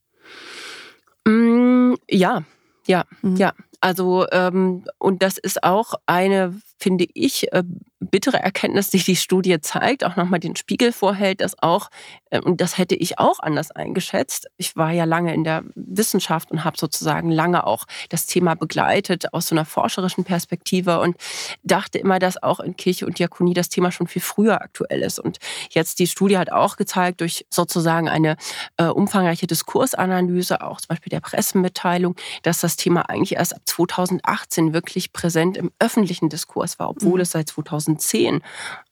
Mm, 1.27 1.95
ja, 2.09 2.45
ja, 2.87 3.05
mhm. 3.23 3.37
ja. 3.37 3.53
Also, 3.81 4.27
ähm, 4.33 4.85
und 4.99 5.23
das 5.23 5.39
ist 5.39 5.63
auch 5.63 5.95
eine, 6.07 6.61
finde 6.79 7.07
ich, 7.15 7.53
äh, 7.53 7.63
bittere 7.99 8.39
Erkenntnis, 8.39 8.91
die 8.91 8.99
die 8.99 9.17
Studie 9.17 9.61
zeigt, 9.61 10.05
auch 10.05 10.17
nochmal 10.17 10.41
den 10.41 10.55
Spiegel 10.55 10.93
vorhält, 10.93 11.41
dass 11.41 11.61
auch, 11.63 11.91
äh, 12.31 12.41
und 12.41 12.61
das 12.61 12.77
hätte 12.79 12.95
ich 12.95 13.19
auch 13.19 13.41
anders 13.41 13.71
eingeschätzt, 13.71 14.49
ich 14.59 14.77
war 14.77 14.93
ja 14.93 15.05
lange 15.05 15.35
in 15.35 15.45
der 15.45 15.65
Wissenschaft 15.75 16.51
und 16.51 16.65
habe 16.65 16.77
sozusagen 16.79 17.31
lange 17.31 17.67
auch 17.67 17.85
das 18.11 18.27
Thema 18.27 18.55
begleitet 18.55 19.33
aus 19.33 19.49
so 19.49 19.55
einer 19.55 19.65
forscherischen 19.65 20.25
Perspektive 20.25 21.01
und 21.01 21.17
dachte 21.63 21.99
immer, 21.99 22.19
dass 22.19 22.43
auch 22.43 22.61
in 22.61 22.77
Kirche 22.77 23.07
und 23.07 23.19
Diakonie 23.19 23.55
das 23.55 23.71
Thema 23.71 23.91
schon 23.91 24.07
viel 24.07 24.23
früher 24.23 24.61
aktuell 24.61 25.03
ist. 25.03 25.19
Und 25.19 25.39
jetzt 25.71 25.99
die 25.99 26.07
Studie 26.07 26.39
hat 26.39 26.53
auch 26.53 26.77
gezeigt, 26.77 27.21
durch 27.21 27.47
sozusagen 27.51 28.09
eine 28.09 28.37
äh, 28.77 28.85
umfangreiche 28.85 29.47
Diskursanalyse, 29.47 30.61
auch 30.61 30.81
zum 30.81 30.89
Beispiel 30.89 31.11
der 31.11 31.21
Pressemitteilung, 31.21 32.15
dass 32.43 32.61
das 32.61 32.77
Thema 32.77 33.09
eigentlich 33.09 33.37
erst 33.37 33.57
ab 33.57 33.63
2018 33.67 34.73
wirklich 34.73 35.13
präsent 35.13 35.57
im 35.57 35.71
öffentlichen 35.79 36.29
Diskurs 36.29 36.79
war, 36.79 36.89
obwohl 36.91 37.17
mhm. 37.17 37.21
es 37.21 37.33
seit 37.33 37.49
2000 37.49 37.77
2010 37.77 38.43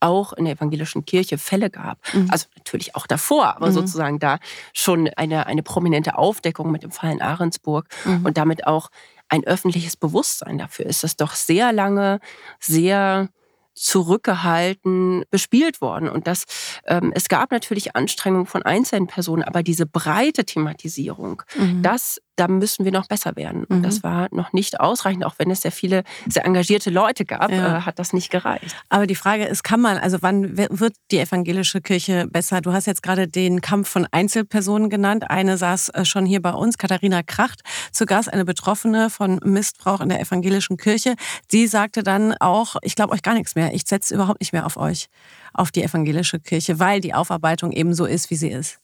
auch 0.00 0.32
in 0.32 0.44
der 0.44 0.54
evangelischen 0.54 1.04
Kirche 1.04 1.38
Fälle 1.38 1.70
gab. 1.70 1.98
Mhm. 2.12 2.28
Also 2.30 2.46
natürlich 2.56 2.94
auch 2.94 3.06
davor, 3.06 3.56
aber 3.56 3.68
mhm. 3.68 3.72
sozusagen 3.72 4.18
da 4.18 4.38
schon 4.72 5.08
eine, 5.16 5.46
eine 5.46 5.62
prominente 5.62 6.16
Aufdeckung 6.16 6.70
mit 6.70 6.82
dem 6.82 6.90
Fall 6.90 7.12
in 7.12 7.22
Ahrensburg 7.22 7.86
mhm. 8.04 8.24
und 8.24 8.36
damit 8.36 8.66
auch 8.66 8.90
ein 9.28 9.44
öffentliches 9.44 9.96
Bewusstsein 9.96 10.58
dafür 10.58 10.86
ist 10.86 11.02
das 11.02 11.16
doch 11.16 11.34
sehr 11.34 11.72
lange, 11.72 12.20
sehr 12.60 13.28
zurückgehalten 13.74 15.24
bespielt 15.30 15.80
worden. 15.80 16.08
Und 16.08 16.26
das, 16.26 16.44
ähm, 16.86 17.12
es 17.14 17.28
gab 17.28 17.50
natürlich 17.50 17.96
Anstrengungen 17.96 18.46
von 18.46 18.62
einzelnen 18.62 19.06
Personen, 19.06 19.42
aber 19.42 19.62
diese 19.62 19.86
breite 19.86 20.44
Thematisierung, 20.44 21.42
mhm. 21.56 21.82
das 21.82 22.20
da 22.36 22.48
müssen 22.48 22.84
wir 22.84 22.92
noch 22.92 23.06
besser 23.06 23.36
werden. 23.36 23.64
Mhm. 23.68 23.82
Das 23.82 24.02
war 24.02 24.28
noch 24.32 24.52
nicht 24.52 24.80
ausreichend, 24.80 25.24
auch 25.24 25.34
wenn 25.38 25.50
es 25.50 25.62
sehr 25.62 25.72
viele 25.72 26.02
sehr 26.26 26.44
engagierte 26.44 26.90
Leute 26.90 27.24
gab, 27.24 27.50
ja. 27.50 27.78
äh, 27.78 27.80
hat 27.82 27.98
das 27.98 28.12
nicht 28.12 28.30
gereicht. 28.30 28.76
Aber 28.88 29.06
die 29.06 29.14
Frage 29.14 29.44
ist, 29.44 29.62
kann 29.62 29.80
man, 29.80 29.98
also 29.98 30.18
wann 30.20 30.56
wird 30.56 30.94
die 31.10 31.18
evangelische 31.18 31.80
Kirche 31.80 32.26
besser? 32.26 32.60
Du 32.60 32.72
hast 32.72 32.86
jetzt 32.86 33.02
gerade 33.02 33.28
den 33.28 33.60
Kampf 33.60 33.88
von 33.88 34.06
Einzelpersonen 34.10 34.90
genannt. 34.90 35.30
Eine 35.30 35.56
saß 35.56 35.90
äh, 35.90 36.04
schon 36.04 36.26
hier 36.26 36.42
bei 36.42 36.52
uns, 36.52 36.78
Katharina 36.78 37.22
Kracht, 37.22 37.62
zu 37.92 38.06
Gast, 38.06 38.32
eine 38.32 38.44
Betroffene 38.44 39.10
von 39.10 39.38
Missbrauch 39.44 40.00
in 40.00 40.08
der 40.08 40.20
evangelischen 40.20 40.76
Kirche. 40.76 41.14
Sie 41.48 41.66
sagte 41.66 42.02
dann 42.02 42.34
auch, 42.40 42.76
ich 42.82 42.96
glaube 42.96 43.12
euch 43.12 43.22
gar 43.22 43.34
nichts 43.34 43.54
mehr, 43.54 43.63
ich 43.72 43.82
setze 43.86 44.14
überhaupt 44.14 44.40
nicht 44.40 44.52
mehr 44.52 44.66
auf 44.66 44.76
euch, 44.76 45.08
auf 45.52 45.70
die 45.70 45.82
evangelische 45.82 46.40
Kirche, 46.40 46.78
weil 46.78 47.00
die 47.00 47.14
Aufarbeitung 47.14 47.72
eben 47.72 47.94
so 47.94 48.04
ist, 48.04 48.30
wie 48.30 48.36
sie 48.36 48.50
ist. 48.50 48.78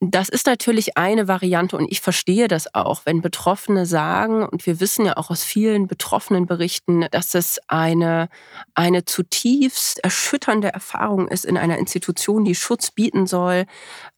Das 0.00 0.28
ist 0.28 0.46
natürlich 0.46 0.96
eine 0.96 1.28
Variante 1.28 1.76
und 1.76 1.86
ich 1.88 2.00
verstehe 2.00 2.48
das 2.48 2.74
auch, 2.74 3.02
wenn 3.04 3.20
Betroffene 3.20 3.86
sagen, 3.86 4.44
und 4.44 4.66
wir 4.66 4.80
wissen 4.80 5.06
ja 5.06 5.16
auch 5.16 5.30
aus 5.30 5.44
vielen 5.44 5.86
betroffenen 5.86 6.46
Berichten, 6.46 7.06
dass 7.12 7.34
es 7.36 7.60
eine, 7.68 8.28
eine 8.74 9.04
zutiefst 9.04 10.00
erschütternde 10.02 10.72
Erfahrung 10.72 11.28
ist, 11.28 11.44
in 11.44 11.56
einer 11.56 11.78
Institution, 11.78 12.44
die 12.44 12.56
Schutz 12.56 12.90
bieten 12.90 13.28
soll, 13.28 13.66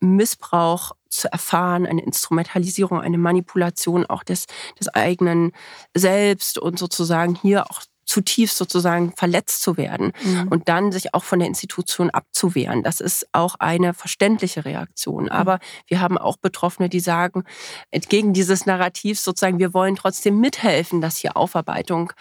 Missbrauch 0.00 0.93
zu 1.11 1.31
erfahren, 1.31 1.87
eine 1.87 2.05
Instrumentalisierung, 2.05 2.99
eine 2.99 3.19
Manipulation 3.19 4.07
auch 4.07 4.23
des, 4.23 4.47
des 4.79 4.88
eigenen 4.88 5.52
Selbst 5.95 6.57
und 6.57 6.79
sozusagen 6.79 7.35
hier 7.35 7.71
auch 7.71 7.83
zutiefst 8.11 8.57
sozusagen 8.57 9.12
verletzt 9.17 9.62
zu 9.62 9.76
werden 9.76 10.12
mhm. 10.25 10.49
und 10.49 10.69
dann 10.69 10.90
sich 10.90 11.14
auch 11.14 11.23
von 11.23 11.38
der 11.38 11.47
Institution 11.47 12.11
abzuwehren. 12.11 12.83
Das 12.83 13.00
ist 13.00 13.26
auch 13.31 13.55
eine 13.61 13.95
verständliche 13.95 14.64
Reaktion. 14.64 15.25
Mhm. 15.25 15.31
Aber 15.31 15.61
wir 15.87 16.00
haben 16.00 16.19
auch 16.19 16.37
Betroffene, 16.37 16.88
die 16.88 16.99
sagen, 16.99 17.45
entgegen 17.93 18.33
dieses 18.33 18.67
Narrativs 18.67 19.23
sozusagen, 19.23 19.61
wir 19.61 19.73
wollen 19.75 19.95
trotzdem 19.95 20.40
mithelfen, 20.40 21.00
dass 21.00 21.19
hier 21.19 21.37
Aufarbeitung 21.37 22.12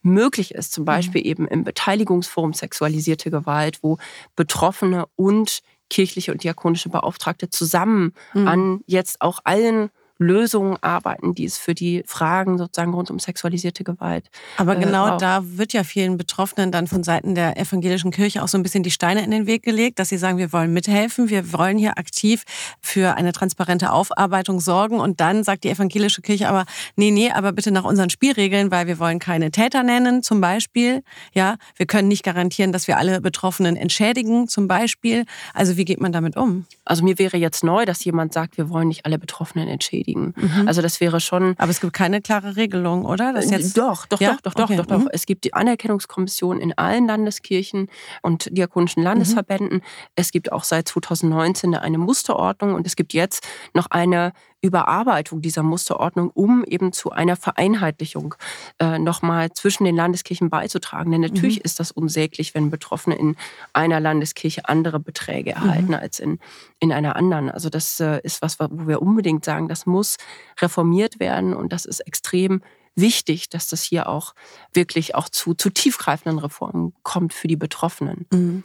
möglich 0.00 0.54
ist. 0.54 0.72
Zum 0.72 0.84
mhm. 0.84 0.86
Beispiel 0.86 1.20
mhm. 1.20 1.26
eben 1.26 1.48
im 1.48 1.64
Beteiligungsforum 1.64 2.54
sexualisierte 2.54 3.30
Gewalt, 3.30 3.82
wo 3.82 3.98
Betroffene 4.36 5.04
und 5.14 5.60
kirchliche 5.90 6.32
und 6.32 6.42
diakonische 6.42 6.88
Beauftragte 6.88 7.50
zusammen 7.50 8.14
mhm. 8.32 8.48
an 8.48 8.80
jetzt 8.86 9.20
auch 9.20 9.40
allen 9.44 9.90
Lösungen 10.18 10.76
arbeiten, 10.80 11.34
die 11.34 11.44
es 11.44 11.58
für 11.58 11.74
die 11.74 12.04
Fragen 12.06 12.56
sozusagen 12.56 12.94
rund 12.94 13.10
um 13.10 13.18
sexualisierte 13.18 13.82
Gewalt. 13.82 14.30
Aber 14.56 14.76
äh, 14.76 14.80
genau 14.80 15.16
äh, 15.16 15.18
da 15.18 15.40
wird 15.42 15.72
ja 15.72 15.82
vielen 15.82 16.16
Betroffenen 16.16 16.70
dann 16.70 16.86
von 16.86 17.02
Seiten 17.02 17.34
der 17.34 17.58
evangelischen 17.58 18.12
Kirche 18.12 18.42
auch 18.42 18.48
so 18.48 18.56
ein 18.56 18.62
bisschen 18.62 18.84
die 18.84 18.92
Steine 18.92 19.24
in 19.24 19.32
den 19.32 19.46
Weg 19.46 19.64
gelegt, 19.64 19.98
dass 19.98 20.10
sie 20.10 20.18
sagen, 20.18 20.38
wir 20.38 20.52
wollen 20.52 20.72
mithelfen, 20.72 21.30
wir 21.30 21.52
wollen 21.52 21.78
hier 21.78 21.98
aktiv 21.98 22.44
für 22.80 23.16
eine 23.16 23.32
transparente 23.32 23.90
Aufarbeitung 23.90 24.60
sorgen. 24.60 25.00
Und 25.00 25.20
dann 25.20 25.42
sagt 25.42 25.64
die 25.64 25.70
evangelische 25.70 26.22
Kirche 26.22 26.48
aber, 26.48 26.64
nee, 26.94 27.10
nee, 27.10 27.32
aber 27.32 27.52
bitte 27.52 27.72
nach 27.72 27.84
unseren 27.84 28.10
Spielregeln, 28.10 28.70
weil 28.70 28.86
wir 28.86 29.00
wollen 29.00 29.18
keine 29.18 29.50
Täter 29.50 29.82
nennen, 29.82 30.22
zum 30.22 30.40
Beispiel. 30.40 31.02
Ja, 31.32 31.56
wir 31.76 31.86
können 31.86 32.06
nicht 32.06 32.22
garantieren, 32.22 32.72
dass 32.72 32.86
wir 32.86 32.98
alle 32.98 33.20
Betroffenen 33.20 33.76
entschädigen, 33.76 34.46
zum 34.46 34.68
Beispiel. 34.68 35.24
Also 35.54 35.76
wie 35.76 35.84
geht 35.84 36.00
man 36.00 36.12
damit 36.12 36.36
um? 36.36 36.66
Also 36.84 37.02
mir 37.02 37.18
wäre 37.18 37.36
jetzt 37.36 37.64
neu, 37.64 37.84
dass 37.84 38.04
jemand 38.04 38.32
sagt, 38.32 38.58
wir 38.58 38.70
wollen 38.70 38.88
nicht 38.88 39.06
alle 39.06 39.18
Betroffenen 39.18 39.66
entschädigen 39.68 40.03
erledigen. 40.04 40.34
Mhm. 40.36 40.68
Also 40.68 40.82
das 40.82 41.00
wäre 41.00 41.20
schon. 41.20 41.54
Aber 41.58 41.70
es 41.70 41.80
gibt 41.80 41.92
keine 41.92 42.20
klare 42.20 42.56
Regelung, 42.56 43.04
oder? 43.04 43.32
Das 43.32 43.50
jetzt 43.50 43.76
doch, 43.76 44.06
doch, 44.06 44.20
ja? 44.20 44.36
doch, 44.42 44.54
doch, 44.54 44.64
okay. 44.64 44.76
doch, 44.76 44.86
doch, 44.86 44.96
doch. 44.96 45.04
Mhm. 45.04 45.10
Es 45.12 45.26
gibt 45.26 45.44
die 45.44 45.54
Anerkennungskommission 45.54 46.60
in 46.60 46.76
allen 46.76 47.06
Landeskirchen 47.06 47.88
und 48.22 48.56
diakonischen 48.56 49.02
Landesverbänden. 49.02 49.78
Mhm. 49.78 49.82
Es 50.14 50.30
gibt 50.30 50.52
auch 50.52 50.64
seit 50.64 50.88
2019 50.88 51.74
eine 51.74 51.98
Musterordnung 51.98 52.74
und 52.74 52.86
es 52.86 52.96
gibt 52.96 53.12
jetzt 53.12 53.46
noch 53.72 53.86
eine 53.90 54.32
Überarbeitung 54.64 55.42
dieser 55.42 55.62
Musterordnung, 55.62 56.30
um 56.30 56.64
eben 56.64 56.92
zu 56.92 57.10
einer 57.10 57.36
Vereinheitlichung 57.36 58.34
äh, 58.78 58.98
nochmal 58.98 59.52
zwischen 59.52 59.84
den 59.84 59.94
Landeskirchen 59.94 60.48
beizutragen. 60.48 61.12
Denn 61.12 61.20
natürlich 61.20 61.56
mhm. 61.56 61.64
ist 61.64 61.80
das 61.80 61.90
unsäglich, 61.90 62.54
wenn 62.54 62.70
Betroffene 62.70 63.16
in 63.16 63.36
einer 63.74 64.00
Landeskirche 64.00 64.66
andere 64.66 65.00
Beträge 65.00 65.52
erhalten 65.52 65.88
mhm. 65.88 65.94
als 65.94 66.18
in, 66.18 66.38
in 66.80 66.92
einer 66.92 67.14
anderen. 67.14 67.50
Also 67.50 67.68
das 67.68 68.00
äh, 68.00 68.20
ist 68.22 68.40
was, 68.40 68.58
wo 68.58 68.88
wir 68.88 69.02
unbedingt 69.02 69.44
sagen, 69.44 69.68
das 69.68 69.84
muss 69.84 70.16
reformiert 70.60 71.20
werden 71.20 71.54
und 71.54 71.72
das 71.72 71.84
ist 71.84 72.00
extrem 72.00 72.62
wichtig, 72.96 73.50
dass 73.50 73.68
das 73.68 73.82
hier 73.82 74.08
auch 74.08 74.34
wirklich 74.72 75.14
auch 75.14 75.28
zu, 75.28 75.54
zu 75.54 75.68
tiefgreifenden 75.68 76.38
Reformen 76.38 76.94
kommt 77.02 77.34
für 77.34 77.48
die 77.48 77.56
Betroffenen. 77.56 78.26
Mhm. 78.32 78.64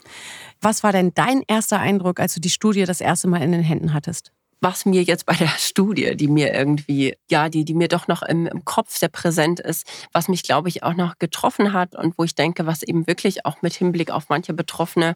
Was 0.61 0.83
war 0.83 0.93
denn 0.93 1.13
dein 1.13 1.43
erster 1.47 1.79
Eindruck, 1.79 2.19
als 2.19 2.35
du 2.35 2.39
die 2.39 2.49
Studie 2.49 2.85
das 2.85 3.01
erste 3.01 3.27
Mal 3.27 3.41
in 3.41 3.51
den 3.51 3.63
Händen 3.63 3.93
hattest? 3.93 4.31
Was 4.61 4.85
mir 4.85 5.03
jetzt 5.03 5.25
bei 5.25 5.33
der 5.33 5.47
Studie, 5.57 6.15
die 6.15 6.27
mir 6.27 6.53
irgendwie, 6.53 7.15
ja, 7.29 7.49
die, 7.49 7.65
die 7.65 7.73
mir 7.73 7.87
doch 7.87 8.07
noch 8.07 8.21
im, 8.21 8.47
im 8.47 8.65
Kopf 8.65 8.97
sehr 8.97 9.09
präsent 9.09 9.59
ist, 9.59 9.85
was 10.11 10.27
mich, 10.27 10.43
glaube 10.43 10.69
ich, 10.69 10.83
auch 10.83 10.95
noch 10.95 11.17
getroffen 11.19 11.73
hat 11.73 11.95
und 11.95 12.17
wo 12.17 12.23
ich 12.23 12.35
denke, 12.35 12.65
was 12.65 12.83
eben 12.83 13.07
wirklich 13.07 13.45
auch 13.45 13.61
mit 13.61 13.73
Hinblick 13.73 14.11
auf 14.11 14.29
manche 14.29 14.53
Betroffene 14.53 15.15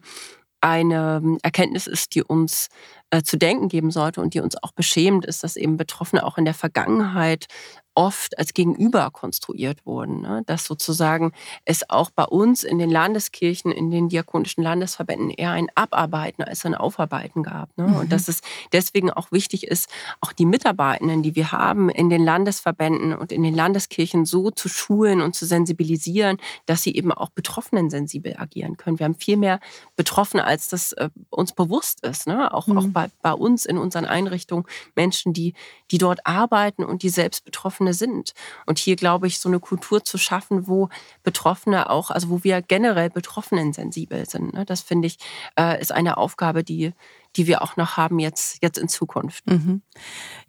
eine 0.60 1.20
ähm, 1.22 1.38
Erkenntnis 1.42 1.86
ist, 1.86 2.14
die 2.14 2.22
uns 2.22 2.68
äh, 3.14 3.22
zu 3.22 3.38
denken 3.38 3.68
geben 3.68 3.92
sollte 3.92 4.20
und 4.20 4.34
die 4.34 4.40
uns 4.40 4.60
auch 4.60 4.72
beschämt, 4.72 5.24
ist, 5.24 5.44
dass 5.44 5.54
eben 5.54 5.76
Betroffene 5.76 6.26
auch 6.26 6.36
in 6.36 6.44
der 6.44 6.54
Vergangenheit 6.54 7.46
oft 7.94 8.38
als 8.38 8.54
Gegenüber 8.54 9.10
konstruiert 9.10 9.86
wurden. 9.86 10.22
Ne? 10.22 10.42
Dass 10.46 10.64
sozusagen 10.64 11.32
es 11.64 11.88
auch 11.88 12.10
bei 12.10 12.24
uns 12.24 12.64
in 12.64 12.78
den 12.78 12.90
Landeskirchen, 12.90 13.70
in 13.70 13.90
den 13.90 14.08
diakonischen 14.08 14.62
Landesverbänden 14.62 15.30
eher 15.30 15.52
ein 15.52 15.68
Abarbeiten 15.74 16.42
als 16.42 16.66
ein 16.66 16.74
Aufarbeiten 16.74 17.42
gab. 17.42 17.76
Ne? 17.78 17.88
Mhm. 17.88 17.96
Und 17.96 18.12
dass 18.12 18.28
es 18.28 18.40
deswegen 18.72 19.10
auch 19.10 19.30
wichtig 19.32 19.66
ist, 19.66 19.88
auch 20.20 20.32
die 20.32 20.46
Mitarbeitenden, 20.46 21.22
die 21.22 21.36
wir 21.36 21.52
haben 21.52 21.88
in 21.88 22.10
den 22.10 22.24
Landesverbänden 22.24 23.14
und 23.14 23.32
in 23.32 23.42
den 23.42 23.54
Landeskirchen 23.54 24.24
so 24.24 24.50
zu 24.50 24.68
schulen 24.68 25.20
und 25.20 25.34
zu 25.34 25.46
sensibilisieren, 25.46 26.38
dass 26.66 26.82
sie 26.82 26.94
eben 26.94 27.12
auch 27.12 27.30
Betroffenen 27.30 27.90
sensibel 27.90 28.34
agieren 28.36 28.76
können. 28.76 28.98
Wir 28.98 29.04
haben 29.04 29.14
viel 29.14 29.36
mehr 29.36 29.60
Betroffene, 29.96 30.44
als 30.44 30.68
das 30.68 30.92
äh, 30.94 31.10
uns 31.30 31.52
bewusst 31.52 32.04
ist. 32.04 32.26
Ne? 32.26 32.52
Auch, 32.52 32.66
mhm. 32.66 32.78
auch 32.78 32.86
bei, 32.88 33.03
bei 33.22 33.32
uns 33.32 33.66
in 33.66 33.78
unseren 33.78 34.04
Einrichtungen 34.04 34.64
Menschen, 34.94 35.32
die, 35.32 35.54
die 35.90 35.98
dort 35.98 36.26
arbeiten 36.26 36.84
und 36.84 37.02
die 37.02 37.08
selbst 37.08 37.44
betroffen 37.44 37.64
Betroffene 37.64 37.94
sind. 37.94 38.32
Und 38.66 38.78
hier 38.78 38.96
glaube 38.96 39.26
ich, 39.26 39.38
so 39.38 39.48
eine 39.48 39.60
Kultur 39.60 40.04
zu 40.04 40.18
schaffen, 40.18 40.66
wo 40.66 40.88
Betroffene 41.22 41.90
auch, 41.90 42.10
also 42.10 42.30
wo 42.30 42.44
wir 42.44 42.62
generell 42.62 43.10
Betroffenen 43.10 43.72
sensibel 43.72 44.28
sind. 44.28 44.52
Ne? 44.52 44.64
Das 44.64 44.80
finde 44.80 45.06
ich, 45.06 45.18
äh, 45.58 45.80
ist 45.80 45.92
eine 45.92 46.16
Aufgabe, 46.16 46.62
die, 46.64 46.92
die 47.36 47.46
wir 47.46 47.62
auch 47.62 47.76
noch 47.76 47.96
haben 47.96 48.18
jetzt, 48.18 48.58
jetzt 48.62 48.78
in 48.78 48.88
Zukunft. 48.88 49.46
Mhm. 49.46 49.82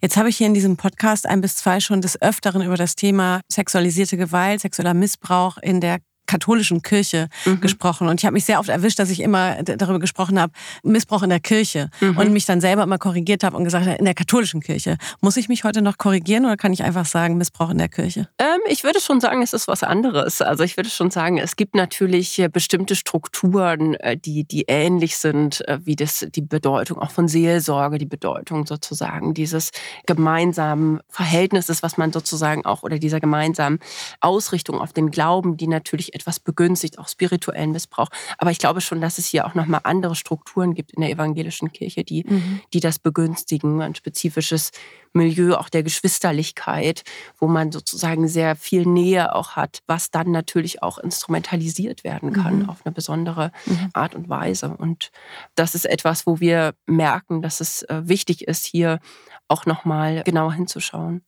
Jetzt 0.00 0.16
habe 0.16 0.28
ich 0.28 0.36
hier 0.36 0.46
in 0.46 0.54
diesem 0.54 0.76
Podcast 0.76 1.26
ein 1.26 1.40
bis 1.40 1.56
zwei 1.56 1.80
schon 1.80 2.00
des 2.00 2.20
Öfteren 2.20 2.62
über 2.62 2.76
das 2.76 2.96
Thema 2.96 3.40
sexualisierte 3.48 4.16
Gewalt, 4.16 4.60
sexueller 4.60 4.94
Missbrauch 4.94 5.58
in 5.58 5.80
der 5.80 6.00
katholischen 6.26 6.82
Kirche 6.82 7.28
mhm. 7.44 7.60
gesprochen. 7.60 8.08
Und 8.08 8.20
ich 8.20 8.26
habe 8.26 8.34
mich 8.34 8.44
sehr 8.44 8.60
oft 8.60 8.68
erwischt, 8.68 8.98
dass 8.98 9.10
ich 9.10 9.20
immer 9.20 9.62
darüber 9.62 9.98
gesprochen 9.98 10.40
habe, 10.40 10.52
Missbrauch 10.82 11.22
in 11.22 11.30
der 11.30 11.40
Kirche. 11.40 11.90
Mhm. 12.00 12.16
Und 12.16 12.32
mich 12.32 12.44
dann 12.44 12.60
selber 12.60 12.82
immer 12.82 12.98
korrigiert 12.98 13.44
habe 13.44 13.56
und 13.56 13.64
gesagt 13.64 13.86
habe, 13.86 13.96
in 13.96 14.04
der 14.04 14.14
katholischen 14.14 14.60
Kirche. 14.60 14.96
Muss 15.20 15.36
ich 15.36 15.48
mich 15.48 15.64
heute 15.64 15.82
noch 15.82 15.98
korrigieren 15.98 16.44
oder 16.44 16.56
kann 16.56 16.72
ich 16.72 16.82
einfach 16.82 17.06
sagen, 17.06 17.36
Missbrauch 17.36 17.70
in 17.70 17.78
der 17.78 17.88
Kirche? 17.88 18.28
Ähm, 18.38 18.60
ich 18.68 18.84
würde 18.84 19.00
schon 19.00 19.20
sagen, 19.20 19.42
es 19.42 19.52
ist 19.52 19.68
was 19.68 19.82
anderes. 19.82 20.42
Also 20.42 20.64
ich 20.64 20.76
würde 20.76 20.90
schon 20.90 21.10
sagen, 21.10 21.38
es 21.38 21.56
gibt 21.56 21.74
natürlich 21.74 22.38
äh, 22.38 22.48
bestimmte 22.48 22.96
Strukturen, 22.96 23.94
äh, 23.94 24.16
die, 24.16 24.44
die 24.44 24.64
ähnlich 24.68 25.16
sind, 25.16 25.66
äh, 25.68 25.78
wie 25.84 25.96
das, 25.96 26.26
die 26.34 26.42
Bedeutung 26.42 26.98
auch 26.98 27.10
von 27.10 27.28
Seelsorge, 27.28 27.98
die 27.98 28.06
Bedeutung 28.06 28.66
sozusagen 28.66 29.34
dieses 29.34 29.70
gemeinsamen 30.06 31.00
Verhältnisses, 31.08 31.82
was 31.82 31.96
man 31.96 32.12
sozusagen 32.12 32.64
auch, 32.64 32.82
oder 32.82 32.98
dieser 32.98 33.20
gemeinsamen 33.20 33.78
Ausrichtung 34.20 34.80
auf 34.80 34.92
den 34.92 35.10
Glauben, 35.10 35.56
die 35.56 35.68
natürlich 35.68 36.14
etwas 36.16 36.40
begünstigt, 36.40 36.98
auch 36.98 37.08
spirituellen 37.08 37.72
Missbrauch. 37.72 38.08
Aber 38.38 38.50
ich 38.50 38.58
glaube 38.58 38.80
schon, 38.80 39.00
dass 39.00 39.18
es 39.18 39.26
hier 39.26 39.46
auch 39.46 39.54
nochmal 39.54 39.80
andere 39.84 40.16
Strukturen 40.16 40.74
gibt 40.74 40.92
in 40.92 41.02
der 41.02 41.10
evangelischen 41.10 41.72
Kirche, 41.72 42.02
die, 42.02 42.24
mhm. 42.26 42.60
die 42.72 42.80
das 42.80 42.98
begünstigen. 42.98 43.80
Ein 43.82 43.94
spezifisches 43.94 44.72
Milieu 45.12 45.54
auch 45.56 45.68
der 45.68 45.82
Geschwisterlichkeit, 45.82 47.02
wo 47.38 47.46
man 47.46 47.72
sozusagen 47.72 48.28
sehr 48.28 48.56
viel 48.56 48.86
Nähe 48.86 49.34
auch 49.34 49.56
hat, 49.56 49.82
was 49.86 50.10
dann 50.10 50.30
natürlich 50.30 50.82
auch 50.82 50.98
instrumentalisiert 50.98 52.04
werden 52.04 52.32
kann 52.32 52.60
mhm. 52.60 52.68
auf 52.68 52.84
eine 52.84 52.92
besondere 52.92 53.52
mhm. 53.64 53.90
Art 53.92 54.14
und 54.14 54.28
Weise. 54.28 54.76
Und 54.76 55.10
das 55.54 55.74
ist 55.74 55.86
etwas, 55.86 56.26
wo 56.26 56.40
wir 56.40 56.74
merken, 56.86 57.42
dass 57.42 57.60
es 57.60 57.82
äh, 57.84 58.02
wichtig 58.04 58.46
ist, 58.46 58.64
hier 58.64 59.00
auch 59.48 59.66
nochmal 59.66 60.22
genauer 60.24 60.52
hinzuschauen. 60.52 61.22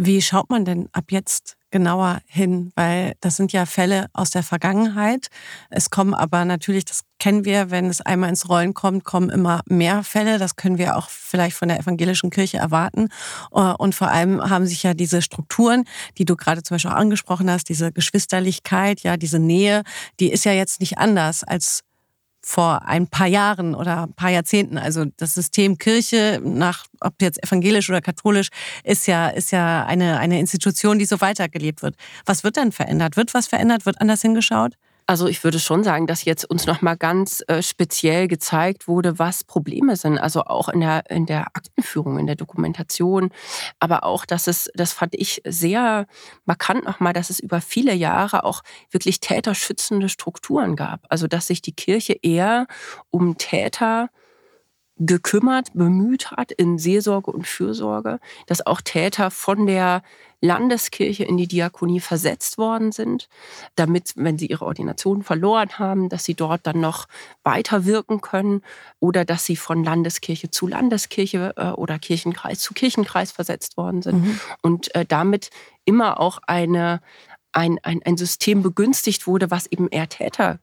Wie 0.00 0.22
schaut 0.22 0.48
man 0.48 0.64
denn 0.64 0.88
ab 0.92 1.06
jetzt 1.10 1.56
genauer 1.72 2.20
hin, 2.26 2.70
weil 2.76 3.14
das 3.20 3.36
sind 3.36 3.52
ja 3.52 3.66
Fälle 3.66 4.06
aus 4.12 4.30
der 4.30 4.44
Vergangenheit. 4.44 5.26
Es 5.70 5.90
kommen 5.90 6.14
aber 6.14 6.44
natürlich, 6.44 6.84
das 6.84 7.02
kennen 7.18 7.44
wir, 7.44 7.72
wenn 7.72 7.86
es 7.86 8.00
einmal 8.00 8.30
ins 8.30 8.48
Rollen 8.48 8.74
kommt, 8.74 9.02
kommen 9.04 9.28
immer 9.28 9.62
mehr 9.66 10.04
Fälle. 10.04 10.38
Das 10.38 10.54
können 10.54 10.78
wir 10.78 10.96
auch 10.96 11.10
vielleicht 11.10 11.56
von 11.56 11.68
der 11.68 11.80
evangelischen 11.80 12.30
Kirche 12.30 12.58
erwarten. 12.58 13.08
Äh, 13.52 13.72
und 13.78 13.94
vor 13.94 14.08
allem 14.08 14.40
haben 14.48 14.66
sich 14.66 14.84
ja 14.84 14.94
diese 14.94 15.20
Strukturen, 15.20 15.84
die 16.16 16.24
du 16.24 16.36
gerade 16.36 16.62
zum 16.62 16.76
Beispiel 16.76 16.92
auch 16.92 16.96
angesprochen 16.96 17.50
hast, 17.50 17.68
diese 17.68 17.92
Geschwisterlichkeit, 17.92 19.00
ja, 19.00 19.16
diese 19.16 19.40
Nähe, 19.40 19.82
die 20.20 20.30
ist 20.30 20.44
ja 20.44 20.52
jetzt 20.52 20.80
nicht 20.80 20.98
anders 20.98 21.42
als 21.42 21.80
vor 22.48 22.86
ein 22.86 23.06
paar 23.08 23.26
Jahren 23.26 23.74
oder 23.74 24.04
ein 24.04 24.14
paar 24.14 24.30
Jahrzehnten. 24.30 24.78
Also 24.78 25.04
das 25.18 25.34
System 25.34 25.76
Kirche, 25.76 26.40
nach 26.42 26.86
ob 26.98 27.20
jetzt 27.20 27.44
evangelisch 27.44 27.90
oder 27.90 28.00
katholisch, 28.00 28.48
ist 28.84 29.06
ja, 29.06 29.28
ist 29.28 29.52
ja 29.52 29.84
eine, 29.84 30.18
eine 30.18 30.40
Institution, 30.40 30.98
die 30.98 31.04
so 31.04 31.20
weitergelebt 31.20 31.82
wird. 31.82 31.94
Was 32.24 32.44
wird 32.44 32.56
denn 32.56 32.72
verändert? 32.72 33.18
Wird 33.18 33.34
was 33.34 33.48
verändert? 33.48 33.84
Wird 33.84 34.00
anders 34.00 34.22
hingeschaut? 34.22 34.76
Also 35.10 35.26
ich 35.26 35.42
würde 35.42 35.58
schon 35.58 35.84
sagen, 35.84 36.06
dass 36.06 36.26
jetzt 36.26 36.44
uns 36.44 36.66
noch 36.66 36.82
mal 36.82 36.94
ganz 36.94 37.42
äh, 37.48 37.62
speziell 37.62 38.28
gezeigt 38.28 38.88
wurde, 38.88 39.18
was 39.18 39.42
Probleme 39.42 39.96
sind. 39.96 40.18
Also 40.18 40.42
auch 40.42 40.68
in 40.68 40.80
der 40.80 41.10
in 41.10 41.24
der 41.24 41.46
Aktenführung, 41.46 42.18
in 42.18 42.26
der 42.26 42.36
Dokumentation, 42.36 43.30
aber 43.80 44.04
auch, 44.04 44.26
dass 44.26 44.46
es, 44.46 44.70
das 44.74 44.92
fand 44.92 45.14
ich 45.14 45.40
sehr 45.46 46.06
markant 46.44 46.84
noch 46.84 47.00
mal, 47.00 47.14
dass 47.14 47.30
es 47.30 47.40
über 47.40 47.62
viele 47.62 47.94
Jahre 47.94 48.44
auch 48.44 48.60
wirklich 48.90 49.20
täterschützende 49.20 50.10
Strukturen 50.10 50.76
gab. 50.76 51.06
Also 51.08 51.26
dass 51.26 51.46
sich 51.46 51.62
die 51.62 51.72
Kirche 51.72 52.14
eher 52.20 52.66
um 53.08 53.38
Täter 53.38 54.10
gekümmert, 54.98 55.68
bemüht 55.72 56.32
hat 56.32 56.52
in 56.52 56.78
Seelsorge 56.78 57.30
und 57.30 57.46
Fürsorge, 57.46 58.20
dass 58.46 58.66
auch 58.66 58.82
Täter 58.82 59.30
von 59.30 59.66
der 59.66 60.02
Landeskirche 60.40 61.24
in 61.24 61.36
die 61.36 61.48
Diakonie 61.48 62.00
versetzt 62.00 62.58
worden 62.58 62.92
sind, 62.92 63.28
damit, 63.74 64.12
wenn 64.16 64.38
sie 64.38 64.46
ihre 64.46 64.66
Ordination 64.66 65.22
verloren 65.22 65.78
haben, 65.78 66.08
dass 66.08 66.24
sie 66.24 66.34
dort 66.34 66.66
dann 66.66 66.80
noch 66.80 67.08
weiter 67.42 67.84
wirken 67.84 68.20
können 68.20 68.62
oder 69.00 69.24
dass 69.24 69.44
sie 69.44 69.56
von 69.56 69.82
Landeskirche 69.82 70.50
zu 70.50 70.66
Landeskirche 70.66 71.54
äh, 71.56 71.70
oder 71.70 71.98
Kirchenkreis 71.98 72.60
zu 72.60 72.72
Kirchenkreis 72.74 73.32
versetzt 73.32 73.76
worden 73.76 74.02
sind 74.02 74.24
mhm. 74.24 74.40
und 74.62 74.94
äh, 74.94 75.04
damit 75.04 75.50
immer 75.84 76.20
auch 76.20 76.38
eine, 76.46 77.00
ein, 77.52 77.78
ein, 77.82 78.00
ein 78.04 78.16
System 78.16 78.62
begünstigt 78.62 79.26
wurde, 79.26 79.50
was 79.50 79.66
eben 79.66 79.88
eher 79.88 80.08
Täter 80.08 80.60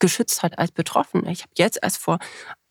geschützt 0.00 0.42
hat 0.42 0.58
als 0.58 0.72
Betroffene. 0.72 1.30
Ich 1.30 1.42
habe 1.42 1.52
jetzt 1.56 1.78
erst 1.80 1.98
vor 1.98 2.18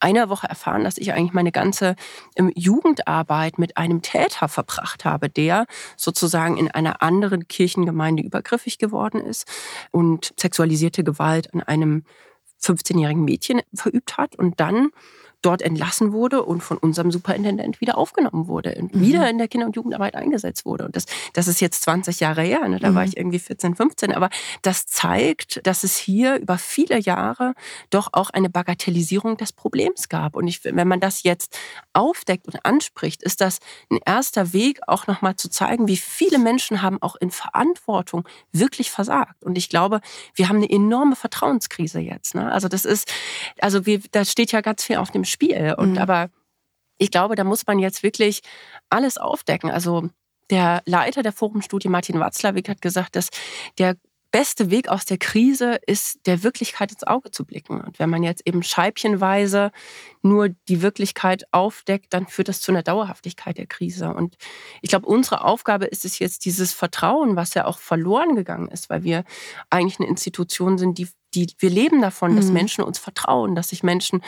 einer 0.01 0.29
Woche 0.29 0.47
erfahren, 0.47 0.83
dass 0.83 0.97
ich 0.97 1.13
eigentlich 1.13 1.33
meine 1.33 1.51
ganze 1.51 1.95
ähm, 2.35 2.51
Jugendarbeit 2.55 3.57
mit 3.57 3.77
einem 3.77 4.01
Täter 4.01 4.47
verbracht 4.47 5.05
habe, 5.05 5.29
der 5.29 5.65
sozusagen 5.97 6.57
in 6.57 6.69
einer 6.69 7.01
anderen 7.01 7.47
Kirchengemeinde 7.47 8.23
übergriffig 8.23 8.77
geworden 8.77 9.21
ist 9.21 9.47
und 9.91 10.33
sexualisierte 10.39 11.03
Gewalt 11.03 11.53
an 11.53 11.61
einem 11.61 12.03
15-jährigen 12.61 13.23
Mädchen 13.23 13.61
verübt 13.73 14.17
hat. 14.17 14.35
Und 14.35 14.59
dann 14.59 14.89
dort 15.41 15.61
entlassen 15.61 16.13
wurde 16.13 16.43
und 16.43 16.61
von 16.61 16.77
unserem 16.77 17.11
Superintendent 17.11 17.81
wieder 17.81 17.97
aufgenommen 17.97 18.47
wurde 18.47 18.75
und 18.75 18.95
mhm. 18.95 19.01
wieder 19.01 19.29
in 19.29 19.37
der 19.37 19.47
Kinder- 19.47 19.65
und 19.65 19.75
Jugendarbeit 19.75 20.15
eingesetzt 20.15 20.65
wurde. 20.65 20.85
Und 20.85 20.95
das, 20.95 21.05
das 21.33 21.47
ist 21.47 21.61
jetzt 21.61 21.83
20 21.83 22.19
Jahre 22.19 22.43
her, 22.43 22.67
ne? 22.67 22.79
da 22.79 22.91
mhm. 22.91 22.95
war 22.95 23.05
ich 23.05 23.17
irgendwie 23.17 23.39
14, 23.39 23.75
15. 23.75 24.13
Aber 24.13 24.29
das 24.61 24.85
zeigt, 24.85 25.65
dass 25.65 25.83
es 25.83 25.97
hier 25.97 26.35
über 26.35 26.57
viele 26.57 26.99
Jahre 26.99 27.53
doch 27.89 28.09
auch 28.11 28.29
eine 28.29 28.49
Bagatellisierung 28.49 29.37
des 29.37 29.53
Problems 29.53 30.09
gab. 30.09 30.35
Und 30.35 30.47
ich, 30.47 30.63
wenn 30.63 30.87
man 30.87 30.99
das 30.99 31.23
jetzt 31.23 31.57
aufdeckt 31.93 32.47
und 32.47 32.63
anspricht, 32.65 33.23
ist 33.23 33.41
das 33.41 33.59
ein 33.89 33.99
erster 34.05 34.53
Weg, 34.53 34.79
auch 34.87 35.07
nochmal 35.07 35.35
zu 35.35 35.49
zeigen, 35.49 35.87
wie 35.87 35.97
viele 35.97 36.37
Menschen 36.37 36.81
haben 36.81 37.01
auch 37.01 37.15
in 37.15 37.31
Verantwortung 37.31 38.27
wirklich 38.51 38.91
versagt. 38.91 39.43
Und 39.43 39.57
ich 39.57 39.69
glaube, 39.69 40.01
wir 40.35 40.49
haben 40.49 40.57
eine 40.57 40.69
enorme 40.69 41.15
Vertrauenskrise 41.15 41.99
jetzt. 41.99 42.35
Ne? 42.35 42.51
Also 42.51 42.67
das 42.67 42.85
ist, 42.85 43.11
also 43.59 43.85
wir, 43.85 44.01
da 44.11 44.25
steht 44.25 44.51
ja 44.51 44.61
ganz 44.61 44.83
viel 44.83 44.97
auf 44.97 45.11
dem 45.11 45.25
Spiel. 45.31 45.75
Und 45.77 45.93
mhm. 45.93 45.97
aber 45.97 46.29
ich 46.97 47.09
glaube, 47.09 47.35
da 47.35 47.43
muss 47.43 47.65
man 47.65 47.79
jetzt 47.79 48.03
wirklich 48.03 48.41
alles 48.89 49.17
aufdecken. 49.17 49.71
Also 49.71 50.09
der 50.51 50.83
Leiter 50.85 51.23
der 51.23 51.31
Forumstudie, 51.31 51.89
Martin 51.89 52.19
Watzlawick, 52.19 52.69
hat 52.69 52.81
gesagt, 52.81 53.15
dass 53.15 53.29
der 53.79 53.95
beste 54.31 54.71
Weg 54.71 54.87
aus 54.87 55.05
der 55.05 55.17
Krise 55.17 55.79
ist, 55.85 56.25
der 56.25 56.43
Wirklichkeit 56.43 56.91
ins 56.91 57.03
Auge 57.03 57.31
zu 57.31 57.45
blicken. 57.45 57.81
Und 57.81 57.99
wenn 57.99 58.09
man 58.09 58.23
jetzt 58.23 58.47
eben 58.47 58.63
scheibchenweise 58.63 59.71
nur 60.21 60.49
die 60.49 60.81
Wirklichkeit 60.81 61.43
aufdeckt, 61.51 62.13
dann 62.13 62.27
führt 62.27 62.47
das 62.47 62.61
zu 62.61 62.71
einer 62.71 62.83
Dauerhaftigkeit 62.83 63.57
der 63.57 63.67
Krise. 63.67 64.13
Und 64.13 64.37
ich 64.81 64.89
glaube, 64.89 65.07
unsere 65.07 65.43
Aufgabe 65.43 65.85
ist 65.85 66.05
es 66.05 66.19
jetzt, 66.19 66.45
dieses 66.45 66.71
Vertrauen, 66.71 67.35
was 67.35 67.53
ja 67.53 67.65
auch 67.65 67.79
verloren 67.79 68.35
gegangen 68.35 68.69
ist, 68.69 68.89
weil 68.89 69.03
wir 69.03 69.25
eigentlich 69.69 69.99
eine 69.99 70.07
Institution 70.07 70.77
sind, 70.77 70.97
die 70.97 71.09
die, 71.33 71.47
wir 71.59 71.69
leben 71.69 72.01
davon, 72.01 72.35
dass 72.35 72.47
mhm. 72.47 72.53
Menschen 72.53 72.83
uns 72.83 72.99
vertrauen, 72.99 73.55
dass 73.55 73.69
sich 73.69 73.83
Menschen 73.83 74.21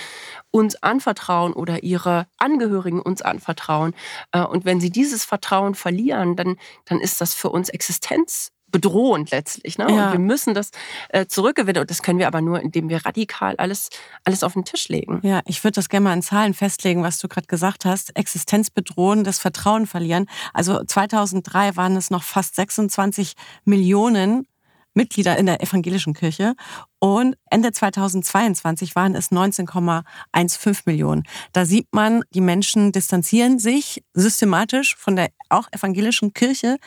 uns 0.52 0.82
anvertrauen 0.82 1.54
oder 1.54 1.84
ihre 1.84 2.28
Angehörigen 2.38 3.02
uns 3.02 3.22
anvertrauen. 3.22 3.94
Äh, 4.32 4.44
und 4.44 4.66
wenn 4.66 4.80
sie 4.80 4.90
dieses 4.90 5.26
Vertrauen 5.26 5.76
verlieren, 5.76 6.36
dann, 6.36 6.58
dann 6.86 7.00
ist 7.00 7.22
das 7.22 7.34
für 7.34 7.50
uns 7.50 7.70
existenzbedrohend 7.70 9.32
letztlich. 9.32 9.78
Ne? 9.78 9.88
Ja. 9.90 10.08
Und 10.08 10.12
wir 10.14 10.20
müssen 10.20 10.54
das 10.54 10.72
äh, 11.10 11.26
zurückgewinnen. 11.26 11.82
Und 11.82 11.90
das 11.90 12.02
können 12.02 12.20
wir 12.20 12.28
aber 12.28 12.42
nur, 12.42 12.62
indem 12.62 12.90
wir 12.90 13.06
radikal 13.06 13.56
alles, 13.58 13.90
alles 14.24 14.44
auf 14.44 14.54
den 14.54 14.66
Tisch 14.66 14.88
legen. 14.88 15.20
Ja, 15.24 15.42
ich 15.46 15.64
würde 15.64 15.76
das 15.76 15.90
gerne 15.90 16.06
mal 16.06 16.14
in 16.14 16.22
Zahlen 16.22 16.54
festlegen, 16.54 17.04
was 17.04 17.20
du 17.20 17.28
gerade 17.28 17.48
gesagt 17.48 17.86
hast. 17.86 18.16
Existenzbedrohen, 18.16 19.24
das 19.24 19.40
Vertrauen 19.40 19.88
verlieren. 19.88 20.28
Also 20.54 20.84
2003 20.84 21.76
waren 21.76 21.96
es 21.96 22.10
noch 22.10 22.24
fast 22.24 22.56
26 22.56 23.34
Millionen 23.66 24.48
Mitglieder 24.94 25.38
in 25.38 25.46
der 25.46 25.62
evangelischen 25.62 26.14
Kirche 26.14 26.56
und 27.00 27.36
Ende 27.50 27.72
2022 27.72 28.96
waren 28.96 29.16
es 29.16 29.32
19,15 29.32 30.82
Millionen. 30.86 31.24
Da 31.52 31.66
sieht 31.66 31.88
man, 31.92 32.24
die 32.34 32.42
Menschen 32.42 32.92
distanzieren 32.92 33.60
sich 33.60 34.04
systematisch 34.14 34.96
von 34.96 35.16
der 35.16 35.30
auch 35.50 35.68
evangelischen 35.72 36.34
Kirche. 36.34 36.78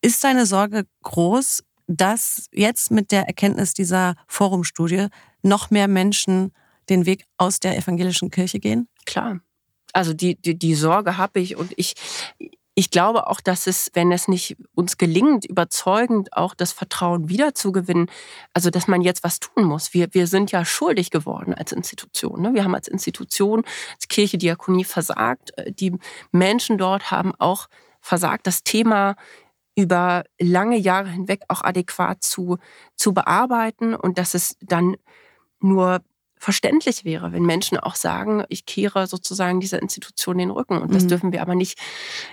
Ist 0.00 0.24
deine 0.24 0.46
Sorge 0.46 0.86
groß, 1.02 1.62
dass 1.86 2.48
jetzt 2.52 2.90
mit 2.90 3.12
der 3.12 3.26
Erkenntnis 3.26 3.74
dieser 3.74 4.14
Forumstudie 4.26 5.08
noch 5.42 5.70
mehr 5.70 5.88
Menschen 5.88 6.52
den 6.88 7.06
Weg 7.06 7.24
aus 7.36 7.60
der 7.60 7.76
evangelischen 7.76 8.30
Kirche 8.30 8.58
gehen? 8.58 8.88
Klar. 9.06 9.40
Also 9.92 10.14
die, 10.14 10.36
die, 10.40 10.58
die 10.58 10.74
Sorge 10.74 11.18
habe 11.18 11.40
ich 11.40 11.56
und 11.56 11.72
ich, 11.76 11.94
ich 12.74 12.90
glaube 12.90 13.26
auch, 13.26 13.40
dass 13.40 13.66
es, 13.66 13.90
wenn 13.92 14.12
es 14.12 14.28
nicht 14.28 14.56
uns 14.74 14.96
gelingt, 14.96 15.44
überzeugend 15.44 16.32
auch 16.32 16.54
das 16.54 16.72
Vertrauen 16.72 17.28
wiederzugewinnen, 17.28 18.10
also 18.54 18.70
dass 18.70 18.88
man 18.88 19.02
jetzt 19.02 19.22
was 19.24 19.40
tun 19.40 19.64
muss. 19.64 19.92
Wir, 19.92 20.14
wir 20.14 20.26
sind 20.26 20.52
ja 20.52 20.64
schuldig 20.64 21.10
geworden 21.10 21.52
als 21.52 21.72
Institution. 21.72 22.40
Ne? 22.40 22.54
Wir 22.54 22.64
haben 22.64 22.74
als 22.74 22.88
Institution, 22.88 23.62
als 23.94 24.08
Kirche, 24.08 24.38
Diakonie 24.38 24.84
versagt. 24.84 25.56
Äh, 25.58 25.72
die 25.72 25.92
Menschen 26.30 26.78
dort 26.78 27.10
haben 27.10 27.32
auch 27.38 27.68
versagt, 28.00 28.46
das 28.46 28.62
Thema 28.64 29.16
über 29.74 30.24
lange 30.38 30.76
Jahre 30.76 31.08
hinweg 31.08 31.42
auch 31.48 31.62
adäquat 31.62 32.22
zu, 32.22 32.58
zu 32.96 33.12
bearbeiten 33.12 33.94
und 33.94 34.18
dass 34.18 34.34
es 34.34 34.56
dann 34.60 34.96
nur 35.60 36.02
verständlich 36.42 37.04
wäre, 37.04 37.30
wenn 37.30 37.44
Menschen 37.44 37.78
auch 37.78 37.94
sagen, 37.94 38.42
ich 38.48 38.66
kehre 38.66 39.06
sozusagen 39.06 39.60
dieser 39.60 39.80
Institution 39.80 40.38
den 40.38 40.50
Rücken. 40.50 40.78
Und 40.78 40.92
das 40.92 41.04
mhm. 41.04 41.08
dürfen 41.08 41.32
wir 41.32 41.40
aber 41.40 41.54
nicht, 41.54 41.78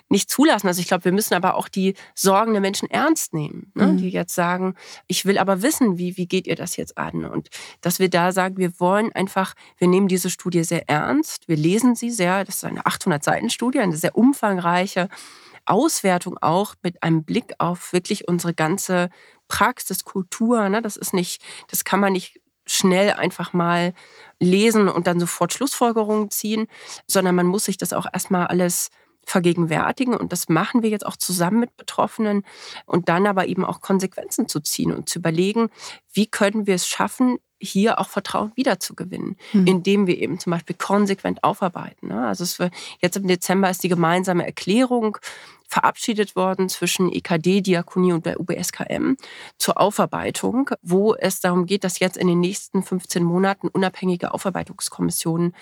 nicht 0.09 0.31
zulassen. 0.31 0.67
Also 0.67 0.81
ich 0.81 0.87
glaube, 0.87 1.05
wir 1.05 1.11
müssen 1.11 1.35
aber 1.35 1.53
auch 1.53 1.67
die 1.67 1.93
Sorgen 2.15 2.53
der 2.53 2.61
Menschen 2.61 2.89
ernst 2.89 3.35
nehmen, 3.35 3.71
ne? 3.75 3.85
mhm. 3.85 3.97
die 3.97 4.09
jetzt 4.09 4.33
sagen, 4.33 4.73
ich 5.05 5.25
will 5.25 5.37
aber 5.37 5.61
wissen, 5.61 5.99
wie, 5.99 6.17
wie 6.17 6.25
geht 6.25 6.47
ihr 6.47 6.55
das 6.55 6.75
jetzt 6.75 6.97
an? 6.97 7.23
Und 7.23 7.49
dass 7.81 7.99
wir 7.99 8.09
da 8.09 8.31
sagen, 8.31 8.57
wir 8.57 8.79
wollen 8.79 9.11
einfach, 9.13 9.53
wir 9.77 9.87
nehmen 9.87 10.07
diese 10.07 10.31
Studie 10.31 10.63
sehr 10.63 10.89
ernst, 10.89 11.47
wir 11.47 11.57
lesen 11.57 11.93
sie 11.93 12.09
sehr, 12.09 12.43
das 12.45 12.55
ist 12.55 12.65
eine 12.65 12.81
800-Seiten-Studie, 12.81 13.79
eine 13.79 13.95
sehr 13.95 14.17
umfangreiche 14.17 15.07
Auswertung 15.65 16.39
auch 16.41 16.73
mit 16.81 17.03
einem 17.03 17.23
Blick 17.23 17.53
auf 17.59 17.93
wirklich 17.93 18.27
unsere 18.27 18.55
ganze 18.55 19.11
Praxis, 19.47 20.03
Kultur. 20.03 20.67
Ne? 20.69 20.81
Das 20.81 20.97
ist 20.97 21.13
nicht, 21.13 21.43
das 21.69 21.83
kann 21.83 21.99
man 21.99 22.13
nicht 22.13 22.39
schnell 22.71 23.11
einfach 23.11 23.53
mal 23.53 23.93
lesen 24.39 24.87
und 24.87 25.07
dann 25.07 25.19
sofort 25.19 25.53
Schlussfolgerungen 25.53 26.31
ziehen, 26.31 26.67
sondern 27.07 27.35
man 27.35 27.47
muss 27.47 27.65
sich 27.65 27.77
das 27.77 27.93
auch 27.93 28.07
erstmal 28.11 28.47
alles 28.47 28.89
vergegenwärtigen 29.25 30.15
und 30.15 30.31
das 30.31 30.49
machen 30.49 30.81
wir 30.81 30.89
jetzt 30.89 31.05
auch 31.05 31.15
zusammen 31.15 31.59
mit 31.59 31.77
Betroffenen 31.77 32.43
und 32.85 33.09
dann 33.09 33.27
aber 33.27 33.47
eben 33.47 33.63
auch 33.63 33.81
Konsequenzen 33.81 34.47
zu 34.47 34.59
ziehen 34.59 34.91
und 34.91 35.07
zu 35.07 35.19
überlegen, 35.19 35.69
wie 36.13 36.25
können 36.25 36.67
wir 36.67 36.75
es 36.75 36.87
schaffen, 36.87 37.37
hier 37.61 37.99
auch 37.99 38.09
Vertrauen 38.09 38.51
wiederzugewinnen, 38.55 39.35
hm. 39.51 39.67
indem 39.67 40.07
wir 40.07 40.17
eben 40.17 40.39
zum 40.39 40.51
Beispiel 40.51 40.75
konsequent 40.77 41.43
aufarbeiten. 41.43 42.07
Ne? 42.07 42.27
Also 42.27 42.69
jetzt 43.01 43.17
im 43.17 43.27
Dezember 43.27 43.69
ist 43.69 43.83
die 43.83 43.89
gemeinsame 43.89 44.45
Erklärung 44.45 45.17
verabschiedet 45.69 46.35
worden 46.35 46.67
zwischen 46.67 47.11
EKD, 47.11 47.61
Diakonie 47.61 48.11
und 48.11 48.25
der 48.25 48.39
UBSKM 48.39 49.15
zur 49.57 49.79
Aufarbeitung, 49.79 50.71
wo 50.81 51.13
es 51.15 51.39
darum 51.39 51.65
geht, 51.65 51.83
dass 51.83 51.99
jetzt 51.99 52.17
in 52.17 52.27
den 52.27 52.39
nächsten 52.39 52.83
15 52.83 53.23
Monaten 53.23 53.67
unabhängige 53.67 54.33
Aufarbeitungskommissionen 54.33 55.53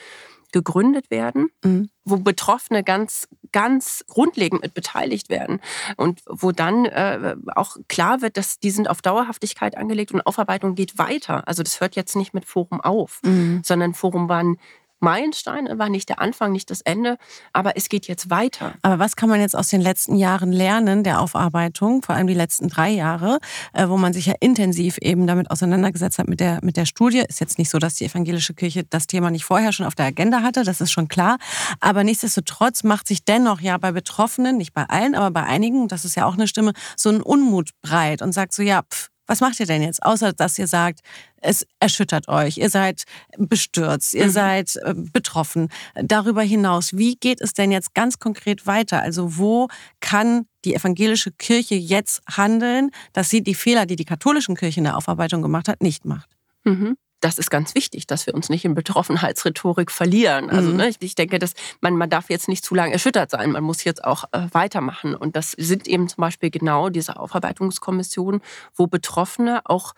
gegründet 0.54 1.12
werden, 1.12 1.50
mhm. 1.64 1.90
wo 2.06 2.18
Betroffene 2.18 2.84
ganz, 2.84 3.28
ganz 3.52 4.06
grundlegend 4.08 4.62
mit 4.62 4.74
beteiligt 4.74 5.30
werden 5.30 5.60
und 5.98 6.22
wo 6.26 6.54
dann 6.54 6.86
äh, 6.86 7.36
auch 7.54 7.76
klar 7.90 8.22
wird, 8.22 8.38
dass 8.38 8.60
die 8.60 8.72
sind 8.72 8.90
auf 8.90 9.02
Dauerhaftigkeit 9.02 9.76
angelegt 9.76 10.14
und 10.14 10.22
Aufarbeitung 10.22 10.76
geht 10.76 10.98
weiter. 10.98 11.46
Also 11.48 11.64
das 11.64 11.82
hört 11.82 11.98
jetzt 11.98 12.16
nicht 12.16 12.34
mit 12.34 12.46
Forum 12.46 12.80
auf, 12.80 13.20
mhm. 13.26 13.62
sondern 13.64 13.94
Forum 13.94 14.30
waren 14.30 14.58
Meilenstein, 15.00 15.68
war 15.78 15.90
nicht 15.90 16.10
der 16.10 16.20
Anfang, 16.20 16.52
nicht 16.52 16.72
das 16.72 16.82
Ende, 16.82 17.18
aber 17.54 17.78
es 17.78 17.90
geht 17.90 18.08
jetzt 18.08 18.30
weiter. 18.30 18.74
Aber 18.82 19.00
was 19.00 19.16
kann 19.16 19.30
man 19.30 19.40
jetzt 19.40 19.56
aus 19.56 19.70
den 19.70 19.82
letzten 19.82 20.16
Jahren 20.16 20.52
lernen 20.52 21.04
der 21.04 21.22
Aufarbeitung, 21.22 22.02
vor 22.02 22.16
allem 22.16 22.28
die 22.28 22.34
letzten 22.34 22.68
drei 22.68 22.90
Jahre, 22.90 23.40
äh, 23.74 23.88
wo 23.88 23.98
man 23.98 24.14
sich 24.14 24.26
ja 24.26 24.34
intensiv 24.40 24.98
eben 25.00 25.28
damit 25.28 25.52
auseinandergesetzt 25.52 26.20
hat 26.20 26.28
mit 26.28 26.40
der, 26.40 26.60
mit 26.64 26.78
der 26.78 26.86
Studie? 26.86 27.24
Ist 27.28 27.40
jetzt 27.40 27.60
nicht 27.60 27.70
so, 27.70 27.78
dass 27.78 27.96
die 27.96 28.06
evangelische 28.06 28.54
Kirche 28.54 28.84
das 28.84 29.08
Thema 29.08 29.30
nicht 29.30 29.46
vorher 29.46 29.72
schon 29.72 29.86
auf 29.86 29.96
der 29.96 30.08
Agenda 30.08 30.42
hatte, 30.42 30.64
das 30.64 30.82
ist 30.82 30.92
schon 30.92 31.08
klar. 31.08 31.38
Aber 31.80 32.04
nichtsdestotrotz 32.04 32.84
macht 32.84 33.08
sich 33.08 33.24
dennoch 33.24 33.62
ja 33.62 33.78
bei 33.78 33.92
Betroffenen, 33.92 34.58
nicht 34.58 34.74
bei 34.74 34.84
allen, 34.84 35.16
aber 35.16 35.32
bei 35.32 35.44
einigen, 35.44 35.88
das 35.88 36.06
ist 36.06 36.16
ja 36.16 36.26
auch 36.26 36.34
eine 36.34 36.48
Stimme, 36.48 36.74
so 36.96 37.10
ein 37.10 37.22
Unmut 37.22 37.72
breit 37.82 38.22
und 38.22 38.34
sagt 38.34 38.54
so, 38.54 38.64
ja, 38.64 38.82
pff, 38.82 39.10
was 39.28 39.42
macht 39.42 39.60
ihr 39.60 39.66
denn 39.66 39.84
jetzt? 39.84 40.02
Außer 40.04 40.34
dass 40.34 40.58
ihr 40.58 40.68
sagt, 40.68 41.02
es 41.42 41.68
erschüttert 41.80 42.28
euch, 42.28 42.58
ihr 42.58 42.70
seid 42.70 43.04
bestürzt, 43.38 44.14
ihr 44.14 44.28
mhm. 44.28 44.32
seid 44.32 44.76
äh, 44.78 44.94
betroffen. 44.96 45.70
Darüber 45.96 46.42
hinaus, 46.42 46.98
wie 46.98 47.16
geht 47.16 47.42
es 47.42 47.54
denn 47.54 47.72
jetzt 47.72 47.94
ganz 47.94 48.20
konkret 48.20 48.66
weiter? 48.66 49.02
Also 49.02 49.38
wo 49.38 49.68
kann 50.00 50.46
die 50.66 50.74
evangelische 50.74 51.32
Kirche 51.32 51.76
jetzt 51.76 52.22
handeln, 52.30 52.90
dass 53.14 53.30
sie 53.30 53.44
die 53.44 53.56
Fehler, 53.56 53.86
die 53.86 53.96
die 53.96 54.06
katholische 54.06 54.54
Kirche 54.54 54.80
in 54.80 54.86
der 54.86 54.98
Aufarbeitung 54.98 55.42
gemacht 55.42 55.68
hat, 55.68 55.82
nicht 55.82 56.06
macht? 56.06 56.30
Mhm 56.64 56.98
das 57.20 57.40
ist 57.40 57.50
ganz 57.50 57.74
wichtig, 57.74 58.06
dass 58.06 58.28
wir 58.28 58.36
uns 58.36 58.50
nicht 58.50 58.64
in 58.66 58.76
Betroffenheitsrhetorik 58.76 59.92
verlieren. 59.92 60.50
Also 60.50 60.70
mhm. 60.70 60.78
ne, 60.78 60.92
ich 61.00 61.16
denke, 61.16 61.40
dass 61.40 61.54
man, 61.82 61.96
man 61.96 62.10
darf 62.10 62.30
jetzt 62.30 62.48
nicht 62.48 62.64
zu 62.64 62.76
lange 62.76 62.94
erschüttert 62.94 63.32
sein. 63.32 63.52
Man 63.52 63.64
muss 63.64 63.84
jetzt 63.84 64.04
auch 64.04 64.26
äh, 64.32 64.48
weitermachen. 64.52 65.16
Und 65.16 65.36
das 65.36 65.52
sind 65.52 65.88
eben 65.88 66.08
zum 66.08 66.22
Beispiel 66.22 66.52
genau 66.52 66.90
diese 66.90 67.20
Aufarbeitungskommissionen, 67.20 68.42
wo 68.76 68.88
Betroffene 68.88 69.62
auch 69.66 69.94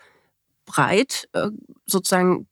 breit 0.64 1.28
äh, 1.32 1.48
sozusagen 1.86 2.46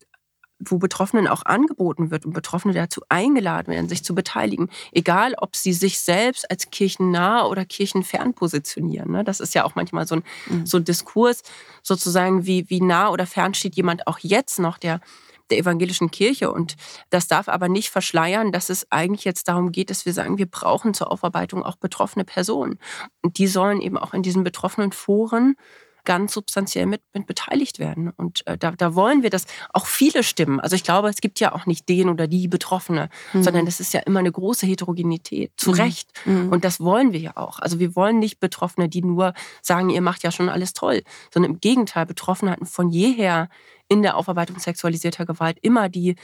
wo 0.60 0.78
Betroffenen 0.78 1.28
auch 1.28 1.44
angeboten 1.44 2.10
wird 2.10 2.26
und 2.26 2.32
Betroffene 2.32 2.74
dazu 2.74 3.02
eingeladen 3.08 3.72
werden, 3.72 3.88
sich 3.88 4.02
zu 4.02 4.14
beteiligen, 4.14 4.70
egal 4.92 5.34
ob 5.38 5.54
sie 5.54 5.72
sich 5.72 6.00
selbst 6.00 6.50
als 6.50 6.70
kirchennah 6.70 7.46
oder 7.46 7.64
kirchenfern 7.64 8.34
positionieren. 8.34 9.12
Ne? 9.12 9.24
Das 9.24 9.40
ist 9.40 9.54
ja 9.54 9.64
auch 9.64 9.74
manchmal 9.74 10.06
so 10.06 10.16
ein, 10.16 10.22
mhm. 10.48 10.66
so 10.66 10.78
ein 10.78 10.84
Diskurs, 10.84 11.42
sozusagen, 11.82 12.46
wie, 12.46 12.68
wie 12.68 12.80
nah 12.80 13.10
oder 13.10 13.26
fern 13.26 13.54
steht 13.54 13.76
jemand 13.76 14.06
auch 14.06 14.18
jetzt 14.18 14.58
noch 14.58 14.78
der, 14.78 15.00
der 15.50 15.58
evangelischen 15.58 16.10
Kirche. 16.10 16.50
Und 16.52 16.76
das 17.10 17.28
darf 17.28 17.48
aber 17.48 17.68
nicht 17.68 17.90
verschleiern, 17.90 18.52
dass 18.52 18.68
es 18.68 18.90
eigentlich 18.90 19.24
jetzt 19.24 19.48
darum 19.48 19.72
geht, 19.72 19.90
dass 19.90 20.06
wir 20.06 20.12
sagen, 20.12 20.38
wir 20.38 20.46
brauchen 20.46 20.94
zur 20.94 21.10
Aufarbeitung 21.10 21.62
auch 21.62 21.76
betroffene 21.76 22.24
Personen. 22.24 22.78
Und 23.22 23.38
die 23.38 23.46
sollen 23.46 23.80
eben 23.80 23.96
auch 23.96 24.12
in 24.12 24.22
diesen 24.22 24.44
betroffenen 24.44 24.92
Foren 24.92 25.56
ganz 26.04 26.32
substanziell 26.32 26.86
mit, 26.86 27.02
mit 27.12 27.26
beteiligt 27.26 27.78
werden. 27.78 28.10
Und 28.16 28.46
äh, 28.46 28.56
da, 28.56 28.72
da 28.72 28.94
wollen 28.94 29.22
wir, 29.22 29.30
dass 29.30 29.46
auch 29.72 29.86
viele 29.86 30.22
Stimmen, 30.22 30.60
also 30.60 30.76
ich 30.76 30.84
glaube, 30.84 31.08
es 31.08 31.20
gibt 31.20 31.40
ja 31.40 31.52
auch 31.52 31.66
nicht 31.66 31.88
den 31.88 32.08
oder 32.08 32.26
die 32.26 32.48
Betroffene, 32.48 33.08
mhm. 33.32 33.42
sondern 33.42 33.66
es 33.66 33.80
ist 33.80 33.92
ja 33.92 34.00
immer 34.00 34.20
eine 34.20 34.32
große 34.32 34.66
Heterogenität, 34.66 35.52
zu 35.56 35.70
mhm. 35.70 35.76
Recht. 35.76 36.10
Mhm. 36.24 36.50
Und 36.50 36.64
das 36.64 36.80
wollen 36.80 37.12
wir 37.12 37.20
ja 37.20 37.36
auch. 37.36 37.58
Also 37.58 37.78
wir 37.78 37.94
wollen 37.96 38.18
nicht 38.18 38.40
Betroffene, 38.40 38.88
die 38.88 39.02
nur 39.02 39.34
sagen, 39.62 39.90
ihr 39.90 40.02
macht 40.02 40.22
ja 40.22 40.30
schon 40.30 40.48
alles 40.48 40.72
toll, 40.72 41.02
sondern 41.32 41.52
im 41.52 41.60
Gegenteil, 41.60 42.06
Betroffene 42.06 42.50
hatten 42.50 42.66
von 42.66 42.90
jeher 42.90 43.48
in 43.88 44.02
der 44.02 44.16
Aufarbeitung 44.16 44.58
sexualisierter 44.58 45.26
Gewalt 45.26 45.58
immer 45.62 45.88
die 45.88 46.16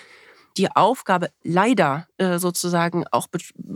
die 0.56 0.70
Aufgabe, 0.70 1.30
leider 1.42 2.06
äh, 2.18 2.38
sozusagen 2.38 3.04
auch 3.10 3.28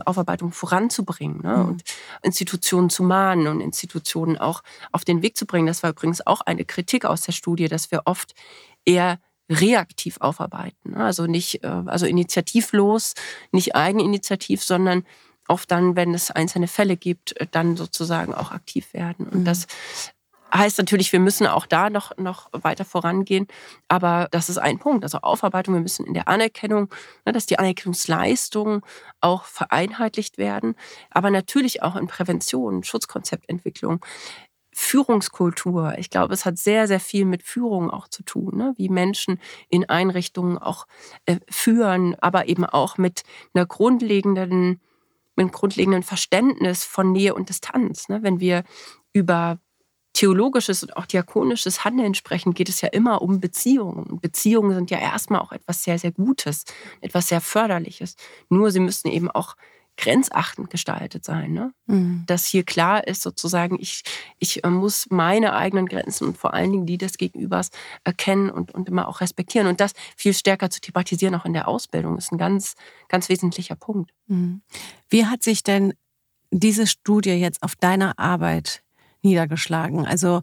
Aufarbeitung 0.05 0.51
voranzubringen 0.51 1.41
ne? 1.41 1.57
mhm. 1.57 1.65
und 1.67 1.83
Institutionen 2.21 2.89
zu 2.89 3.03
mahnen 3.03 3.47
und 3.47 3.61
Institutionen 3.61 4.37
auch 4.37 4.63
auf 4.91 5.03
den 5.03 5.21
Weg 5.21 5.37
zu 5.37 5.45
bringen. 5.45 5.67
Das 5.67 5.83
war 5.83 5.91
übrigens 5.91 6.25
auch 6.25 6.41
eine 6.41 6.65
Kritik 6.65 7.05
aus 7.05 7.21
der 7.21 7.33
Studie, 7.33 7.67
dass 7.67 7.91
wir 7.91 8.03
oft 8.05 8.33
eher 8.85 9.19
reaktiv 9.49 10.17
aufarbeiten. 10.21 10.91
Ne? 10.91 11.03
Also 11.03 11.25
nicht, 11.25 11.63
äh, 11.63 11.67
also 11.67 12.05
initiativlos, 12.05 13.15
nicht 13.51 13.75
eigeninitiativ, 13.75 14.63
sondern 14.63 15.05
oft 15.47 15.69
dann, 15.71 15.95
wenn 15.95 16.13
es 16.13 16.31
einzelne 16.31 16.67
Fälle 16.67 16.95
gibt, 16.95 17.35
dann 17.51 17.75
sozusagen 17.75 18.33
auch 18.33 18.51
aktiv 18.51 18.93
werden. 18.93 19.27
Und 19.27 19.41
mhm. 19.41 19.45
das 19.45 19.67
Heißt 20.53 20.77
natürlich, 20.79 21.11
wir 21.11 21.19
müssen 21.19 21.45
auch 21.47 21.65
da 21.65 21.89
noch, 21.89 22.17
noch 22.17 22.49
weiter 22.51 22.85
vorangehen. 22.85 23.47
Aber 23.87 24.27
das 24.31 24.49
ist 24.49 24.57
ein 24.57 24.79
Punkt. 24.79 25.03
Also 25.03 25.19
Aufarbeitung, 25.19 25.75
wir 25.75 25.81
müssen 25.81 26.05
in 26.05 26.13
der 26.13 26.27
Anerkennung, 26.27 26.89
ne, 27.25 27.33
dass 27.33 27.45
die 27.45 27.59
Anerkennungsleistungen 27.59 28.81
auch 29.21 29.43
vereinheitlicht 29.43 30.37
werden. 30.37 30.75
Aber 31.11 31.29
natürlich 31.29 31.83
auch 31.83 31.95
in 31.95 32.07
Prävention, 32.07 32.83
Schutzkonzeptentwicklung. 32.83 34.03
Führungskultur. 34.71 35.95
Ich 35.97 36.09
glaube, 36.09 36.33
es 36.33 36.45
hat 36.45 36.57
sehr, 36.57 36.87
sehr 36.87 37.01
viel 37.01 37.25
mit 37.25 37.43
Führung 37.43 37.89
auch 37.89 38.07
zu 38.07 38.23
tun, 38.23 38.55
ne? 38.55 38.73
wie 38.77 38.87
Menschen 38.87 39.39
in 39.67 39.89
Einrichtungen 39.89 40.57
auch 40.57 40.87
äh, 41.25 41.37
führen, 41.49 42.15
aber 42.21 42.47
eben 42.47 42.65
auch 42.65 42.97
mit 42.97 43.23
einer 43.53 43.65
grundlegenden, 43.65 44.79
mit 45.35 45.43
einem 45.43 45.51
grundlegenden 45.51 46.03
Verständnis 46.03 46.85
von 46.85 47.11
Nähe 47.11 47.33
und 47.33 47.49
Distanz. 47.49 48.07
Ne? 48.07 48.23
Wenn 48.23 48.39
wir 48.39 48.63
über 49.11 49.59
theologisches 50.19 50.83
und 50.83 50.97
auch 50.97 51.05
diakonisches 51.05 51.85
Handeln 51.85 52.13
sprechen, 52.13 52.53
geht 52.53 52.67
es 52.67 52.81
ja 52.81 52.89
immer 52.89 53.21
um 53.21 53.39
Beziehungen. 53.39 54.19
Beziehungen 54.19 54.75
sind 54.75 54.91
ja 54.91 54.99
erstmal 54.99 55.39
auch 55.39 55.53
etwas 55.53 55.81
sehr, 55.81 55.97
sehr 55.97 56.11
Gutes, 56.11 56.65
etwas 56.99 57.29
sehr 57.29 57.39
Förderliches. 57.39 58.17
Nur 58.49 58.69
sie 58.71 58.81
müssen 58.81 59.07
eben 59.07 59.31
auch 59.31 59.55
grenzachtend 59.95 60.69
gestaltet 60.69 61.23
sein. 61.23 61.53
Ne? 61.53 61.73
Mhm. 61.85 62.23
Dass 62.25 62.45
hier 62.45 62.63
klar 62.63 63.07
ist, 63.07 63.21
sozusagen, 63.21 63.77
ich, 63.79 64.03
ich 64.39 64.65
äh, 64.65 64.69
muss 64.69 65.07
meine 65.09 65.55
eigenen 65.55 65.85
Grenzen 65.85 66.27
und 66.27 66.37
vor 66.37 66.53
allen 66.53 66.73
Dingen 66.73 66.85
die 66.85 66.97
des 66.97 67.17
Gegenübers 67.17 67.69
erkennen 68.03 68.49
und, 68.49 68.73
und 68.73 68.89
immer 68.89 69.07
auch 69.07 69.21
respektieren. 69.21 69.67
Und 69.67 69.79
das 69.79 69.93
viel 70.17 70.33
stärker 70.33 70.69
zu 70.69 70.81
thematisieren, 70.81 71.35
auch 71.35 71.45
in 71.45 71.53
der 71.53 71.69
Ausbildung, 71.69 72.17
ist 72.17 72.33
ein 72.33 72.37
ganz, 72.37 72.75
ganz 73.07 73.29
wesentlicher 73.29 73.75
Punkt. 73.75 74.11
Mhm. 74.27 74.63
Wie 75.07 75.25
hat 75.25 75.43
sich 75.43 75.63
denn 75.63 75.93
diese 76.51 76.87
Studie 76.87 77.31
jetzt 77.31 77.63
auf 77.63 77.77
deine 77.77 78.19
Arbeit 78.19 78.83
niedergeschlagen. 79.21 80.05
Also 80.05 80.41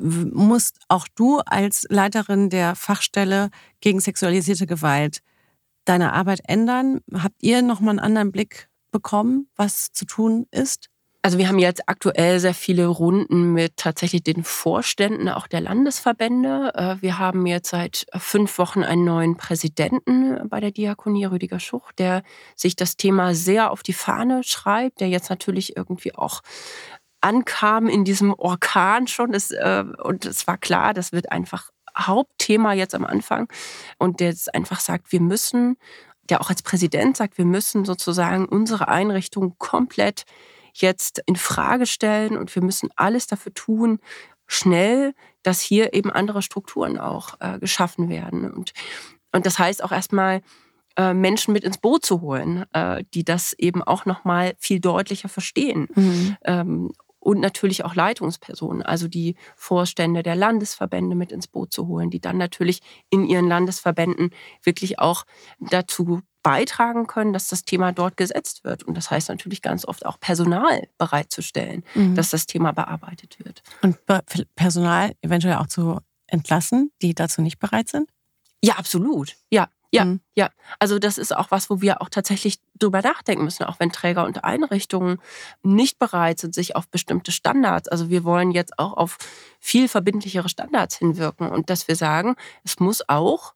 musst 0.00 0.78
auch 0.88 1.08
du 1.14 1.40
als 1.40 1.86
Leiterin 1.88 2.50
der 2.50 2.74
Fachstelle 2.76 3.50
gegen 3.80 4.00
sexualisierte 4.00 4.66
Gewalt 4.66 5.22
deine 5.84 6.12
Arbeit 6.12 6.40
ändern? 6.46 7.00
Habt 7.12 7.42
ihr 7.42 7.62
nochmal 7.62 7.90
einen 7.90 7.98
anderen 7.98 8.32
Blick 8.32 8.68
bekommen, 8.90 9.48
was 9.56 9.92
zu 9.92 10.04
tun 10.04 10.46
ist? 10.50 10.88
Also 11.24 11.38
wir 11.38 11.46
haben 11.46 11.60
jetzt 11.60 11.88
aktuell 11.88 12.40
sehr 12.40 12.52
viele 12.52 12.88
Runden 12.88 13.52
mit 13.52 13.76
tatsächlich 13.76 14.24
den 14.24 14.42
Vorständen 14.42 15.28
auch 15.28 15.46
der 15.46 15.60
Landesverbände. 15.60 16.72
Äh, 16.74 16.96
wir 17.00 17.20
haben 17.20 17.46
jetzt 17.46 17.70
seit 17.70 18.06
fünf 18.16 18.58
Wochen 18.58 18.82
einen 18.82 19.04
neuen 19.04 19.36
Präsidenten 19.36 20.48
bei 20.48 20.58
der 20.58 20.72
Diakonie, 20.72 21.26
Rüdiger 21.26 21.60
Schuch, 21.60 21.92
der 21.92 22.24
sich 22.56 22.74
das 22.74 22.96
Thema 22.96 23.36
sehr 23.36 23.70
auf 23.70 23.84
die 23.84 23.92
Fahne 23.92 24.42
schreibt, 24.42 25.00
der 25.00 25.10
jetzt 25.10 25.30
natürlich 25.30 25.76
irgendwie 25.76 26.12
auch 26.12 26.42
ankam 27.22 27.88
in 27.88 28.04
diesem 28.04 28.34
Orkan 28.34 29.06
schon. 29.06 29.32
Das, 29.32 29.50
äh, 29.50 29.84
und 30.02 30.24
es 30.26 30.46
war 30.46 30.58
klar, 30.58 30.94
das 30.94 31.12
wird 31.12 31.32
einfach 31.32 31.70
Hauptthema 31.96 32.72
jetzt 32.72 32.94
am 32.94 33.04
Anfang. 33.04 33.48
Und 33.98 34.20
der 34.20 34.28
jetzt 34.28 34.54
einfach 34.54 34.80
sagt, 34.80 35.12
wir 35.12 35.20
müssen, 35.20 35.76
der 36.28 36.40
auch 36.40 36.50
als 36.50 36.62
Präsident 36.62 37.16
sagt, 37.16 37.38
wir 37.38 37.44
müssen 37.44 37.84
sozusagen 37.84 38.46
unsere 38.46 38.88
Einrichtung 38.88 39.56
komplett 39.58 40.24
jetzt 40.74 41.22
in 41.26 41.36
Frage 41.36 41.86
stellen 41.86 42.36
und 42.36 42.54
wir 42.54 42.62
müssen 42.62 42.88
alles 42.96 43.26
dafür 43.26 43.52
tun, 43.52 43.98
schnell, 44.46 45.14
dass 45.42 45.60
hier 45.60 45.92
eben 45.92 46.10
andere 46.10 46.42
Strukturen 46.42 46.98
auch 46.98 47.34
äh, 47.40 47.58
geschaffen 47.58 48.08
werden. 48.08 48.50
Und, 48.50 48.72
und 49.32 49.44
das 49.44 49.58
heißt 49.58 49.84
auch 49.84 49.92
erstmal, 49.92 50.42
äh, 50.96 51.14
Menschen 51.14 51.52
mit 51.52 51.64
ins 51.64 51.78
Boot 51.78 52.04
zu 52.04 52.20
holen, 52.20 52.64
äh, 52.72 53.04
die 53.14 53.24
das 53.24 53.54
eben 53.54 53.82
auch 53.82 54.04
noch 54.04 54.24
mal 54.24 54.54
viel 54.58 54.80
deutlicher 54.80 55.28
verstehen. 55.28 55.88
Mhm. 55.94 56.36
Ähm, 56.44 56.92
und 57.22 57.40
natürlich 57.40 57.84
auch 57.84 57.94
Leitungspersonen, 57.94 58.82
also 58.82 59.06
die 59.08 59.36
Vorstände 59.54 60.22
der 60.22 60.34
Landesverbände 60.34 61.14
mit 61.14 61.30
ins 61.30 61.46
Boot 61.46 61.72
zu 61.72 61.86
holen, 61.86 62.10
die 62.10 62.20
dann 62.20 62.36
natürlich 62.36 62.80
in 63.10 63.24
ihren 63.24 63.46
Landesverbänden 63.46 64.30
wirklich 64.62 64.98
auch 64.98 65.24
dazu 65.60 66.22
beitragen 66.42 67.06
können, 67.06 67.32
dass 67.32 67.46
das 67.46 67.64
Thema 67.64 67.92
dort 67.92 68.16
gesetzt 68.16 68.64
wird. 68.64 68.82
Und 68.82 68.96
das 68.96 69.10
heißt 69.10 69.28
natürlich 69.28 69.62
ganz 69.62 69.86
oft 69.86 70.04
auch 70.04 70.18
Personal 70.18 70.88
bereitzustellen, 70.98 71.84
mhm. 71.94 72.16
dass 72.16 72.30
das 72.30 72.46
Thema 72.46 72.72
bearbeitet 72.72 73.38
wird. 73.44 73.62
Und 73.82 73.98
Personal 74.56 75.12
eventuell 75.22 75.54
auch 75.56 75.68
zu 75.68 76.00
entlassen, 76.26 76.90
die 77.00 77.14
dazu 77.14 77.42
nicht 77.42 77.60
bereit 77.60 77.88
sind? 77.88 78.10
Ja, 78.64 78.74
absolut. 78.74 79.36
Ja, 79.50 79.68
ja, 79.92 80.06
mhm. 80.06 80.20
ja. 80.34 80.48
Also 80.78 80.98
das 80.98 81.18
ist 81.18 81.36
auch 81.36 81.50
was, 81.50 81.68
wo 81.68 81.82
wir 81.82 82.00
auch 82.00 82.08
tatsächlich 82.08 82.58
drüber 82.78 83.02
nachdenken 83.02 83.44
müssen, 83.44 83.64
auch 83.64 83.78
wenn 83.78 83.92
Träger 83.92 84.24
und 84.24 84.42
Einrichtungen 84.42 85.18
nicht 85.62 85.98
bereit 85.98 86.38
sind, 86.38 86.54
sich 86.54 86.74
auf 86.74 86.88
bestimmte 86.88 87.30
Standards, 87.30 87.88
also 87.88 88.08
wir 88.08 88.24
wollen 88.24 88.50
jetzt 88.50 88.78
auch 88.78 88.94
auf 88.94 89.18
viel 89.60 89.88
verbindlichere 89.88 90.48
Standards 90.48 90.96
hinwirken 90.96 91.50
und 91.50 91.68
dass 91.68 91.88
wir 91.88 91.96
sagen, 91.96 92.36
es 92.64 92.80
muss 92.80 93.06
auch 93.08 93.52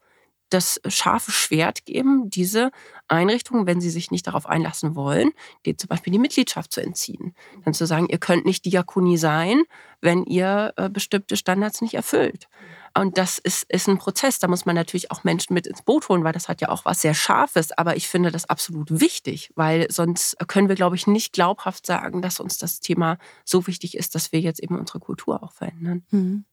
das 0.51 0.81
scharfe 0.87 1.33
Schwert 1.33 1.85
geben, 1.85 2.31
diese 2.31 2.71
Einrichtungen, 3.09 3.67
wenn 3.67 3.81
sie 3.81 3.91
sich 3.91 4.11
nicht 4.11 4.27
darauf 4.27 4.47
einlassen 4.47 4.95
wollen, 4.95 5.31
dir 5.65 5.77
zum 5.77 5.89
Beispiel 5.89 6.13
die 6.13 6.19
Mitgliedschaft 6.19 6.73
zu 6.73 6.81
entziehen. 6.81 7.35
Dann 7.65 7.75
zu 7.75 7.87
sagen, 7.87 8.09
ihr 8.09 8.19
könnt 8.19 8.47
nicht 8.47 8.65
Diakonie 8.65 9.17
sein, 9.17 9.63
wenn 10.01 10.25
ihr 10.25 10.73
äh, 10.77 10.89
bestimmte 10.89 11.37
Standards 11.37 11.81
nicht 11.81 11.95
erfüllt. 11.95 12.49
Und 12.97 13.19
das 13.19 13.39
ist, 13.39 13.65
ist 13.69 13.89
ein 13.89 13.99
Prozess. 13.99 14.39
Da 14.39 14.49
muss 14.49 14.65
man 14.65 14.75
natürlich 14.75 15.11
auch 15.11 15.23
Menschen 15.23 15.53
mit 15.53 15.67
ins 15.67 15.83
Boot 15.83 16.09
holen, 16.09 16.25
weil 16.25 16.33
das 16.33 16.49
hat 16.49 16.61
ja 16.61 16.71
auch 16.71 16.85
was 16.85 17.03
sehr 17.03 17.15
Scharfes. 17.15 17.73
Aber 17.73 17.97
ich 17.97 18.09
finde 18.09 18.31
das 18.31 18.49
absolut 18.49 19.01
wichtig, 19.01 19.51
weil 19.55 19.87
sonst 19.91 20.37
können 20.49 20.69
wir, 20.69 20.77
glaube 20.77 20.97
ich, 20.97 21.07
nicht 21.07 21.33
glaubhaft 21.33 21.85
sagen, 21.85 22.23
dass 22.23 22.41
uns 22.41 22.57
das 22.57 22.81
Thema 22.81 23.19
so 23.45 23.67
wichtig 23.67 23.97
ist, 23.97 24.15
dass 24.15 24.33
wir 24.33 24.41
jetzt 24.41 24.63
eben 24.63 24.79
unsere 24.79 25.01
Kultur 25.01 25.43
auch 25.43 25.53
verändern. 25.53 26.05
Mhm. 26.11 26.45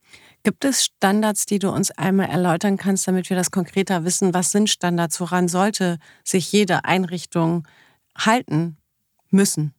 Gibt 0.44 0.66
es 0.66 0.84
Standards, 0.84 1.46
die 1.46 1.58
du 1.58 1.70
uns 1.70 1.92
einmal 1.92 2.30
erläutern 2.30 2.76
kannst, 2.76 3.08
damit 3.08 3.30
wir 3.30 3.38
das 3.38 3.50
konkreter 3.50 4.04
wissen? 4.04 4.34
Was 4.34 4.52
sind 4.52 4.70
Standards? 4.70 5.22
Woran 5.22 5.48
sollte 5.48 6.00
sich 6.26 6.52
jede 6.52 6.84
Einrichtung 6.84 7.66
halten 8.18 8.76
müssen? 9.30 9.74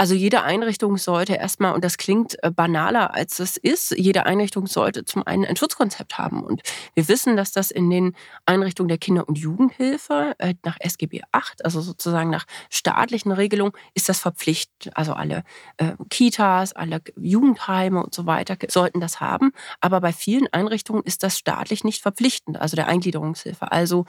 Also 0.00 0.14
jede 0.14 0.44
Einrichtung 0.44 0.96
sollte 0.96 1.34
erstmal, 1.34 1.74
und 1.74 1.82
das 1.84 1.98
klingt 1.98 2.40
äh, 2.44 2.52
banaler 2.52 3.14
als 3.14 3.40
es 3.40 3.56
ist, 3.56 3.90
jede 3.90 4.26
Einrichtung 4.26 4.68
sollte 4.68 5.04
zum 5.04 5.26
einen 5.26 5.44
ein 5.44 5.56
Schutzkonzept 5.56 6.18
haben. 6.18 6.44
Und 6.44 6.62
wir 6.94 7.08
wissen, 7.08 7.36
dass 7.36 7.50
das 7.50 7.72
in 7.72 7.90
den 7.90 8.14
Einrichtungen 8.46 8.88
der 8.88 8.98
Kinder- 8.98 9.28
und 9.28 9.38
Jugendhilfe 9.38 10.36
äh, 10.38 10.54
nach 10.64 10.76
SGB 10.78 11.22
VIII, 11.34 11.64
also 11.64 11.80
sozusagen 11.80 12.30
nach 12.30 12.44
staatlichen 12.70 13.32
Regelungen, 13.32 13.72
ist 13.94 14.08
das 14.08 14.20
verpflichtend. 14.20 14.96
Also 14.96 15.14
alle 15.14 15.42
äh, 15.78 15.94
Kitas, 16.10 16.74
alle 16.74 17.02
Jugendheime 17.16 18.00
und 18.00 18.14
so 18.14 18.24
weiter 18.24 18.56
sollten 18.68 19.00
das 19.00 19.20
haben. 19.20 19.50
Aber 19.80 20.00
bei 20.00 20.12
vielen 20.12 20.46
Einrichtungen 20.52 21.02
ist 21.02 21.24
das 21.24 21.36
staatlich 21.36 21.82
nicht 21.82 22.02
verpflichtend. 22.02 22.60
Also 22.60 22.76
der 22.76 22.86
Eingliederungshilfe, 22.86 23.72
also 23.72 24.04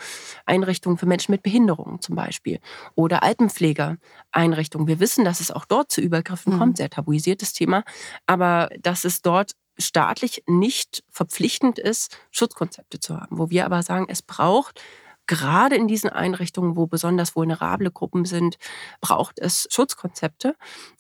Einrichtungen 0.46 1.00
für 1.00 1.08
Menschen 1.08 1.32
mit 1.32 1.42
Behinderungen 1.42 2.00
zum 2.00 2.16
Beispiel 2.16 2.60
oder 2.94 3.24
Altenpflegeeinrichtungen. 3.24 4.88
Wir 4.88 5.00
wissen, 5.00 5.26
dass 5.26 5.40
es 5.40 5.50
auch 5.50 5.66
dort 5.66 5.79
dort 5.80 5.92
zu 5.92 6.02
Übergriffen 6.02 6.54
mhm. 6.54 6.60
kommt, 6.60 6.78
sehr 6.78 6.90
tabuisiertes 6.90 7.54
Thema, 7.54 7.84
aber 8.28 8.70
dass 8.82 9.06
es 9.06 9.22
dort 9.22 9.54
staatlich 9.78 10.44
nicht 10.46 11.04
verpflichtend 11.10 11.80
ist, 11.80 12.18
Schutzkonzepte 12.32 13.00
zu 13.00 13.18
haben, 13.18 13.38
wo 13.38 13.50
wir 13.50 13.66
aber 13.66 13.82
sagen, 13.82 14.08
es 14.10 14.22
braucht 14.22 14.82
gerade 15.30 15.76
in 15.76 15.88
diesen 15.88 16.10
Einrichtungen, 16.10 16.76
wo 16.76 16.88
besonders 16.88 17.36
vulnerable 17.36 17.92
Gruppen 17.92 18.26
sind, 18.26 18.58
braucht 19.00 19.38
es 19.38 19.68
Schutzkonzepte. 19.70 20.56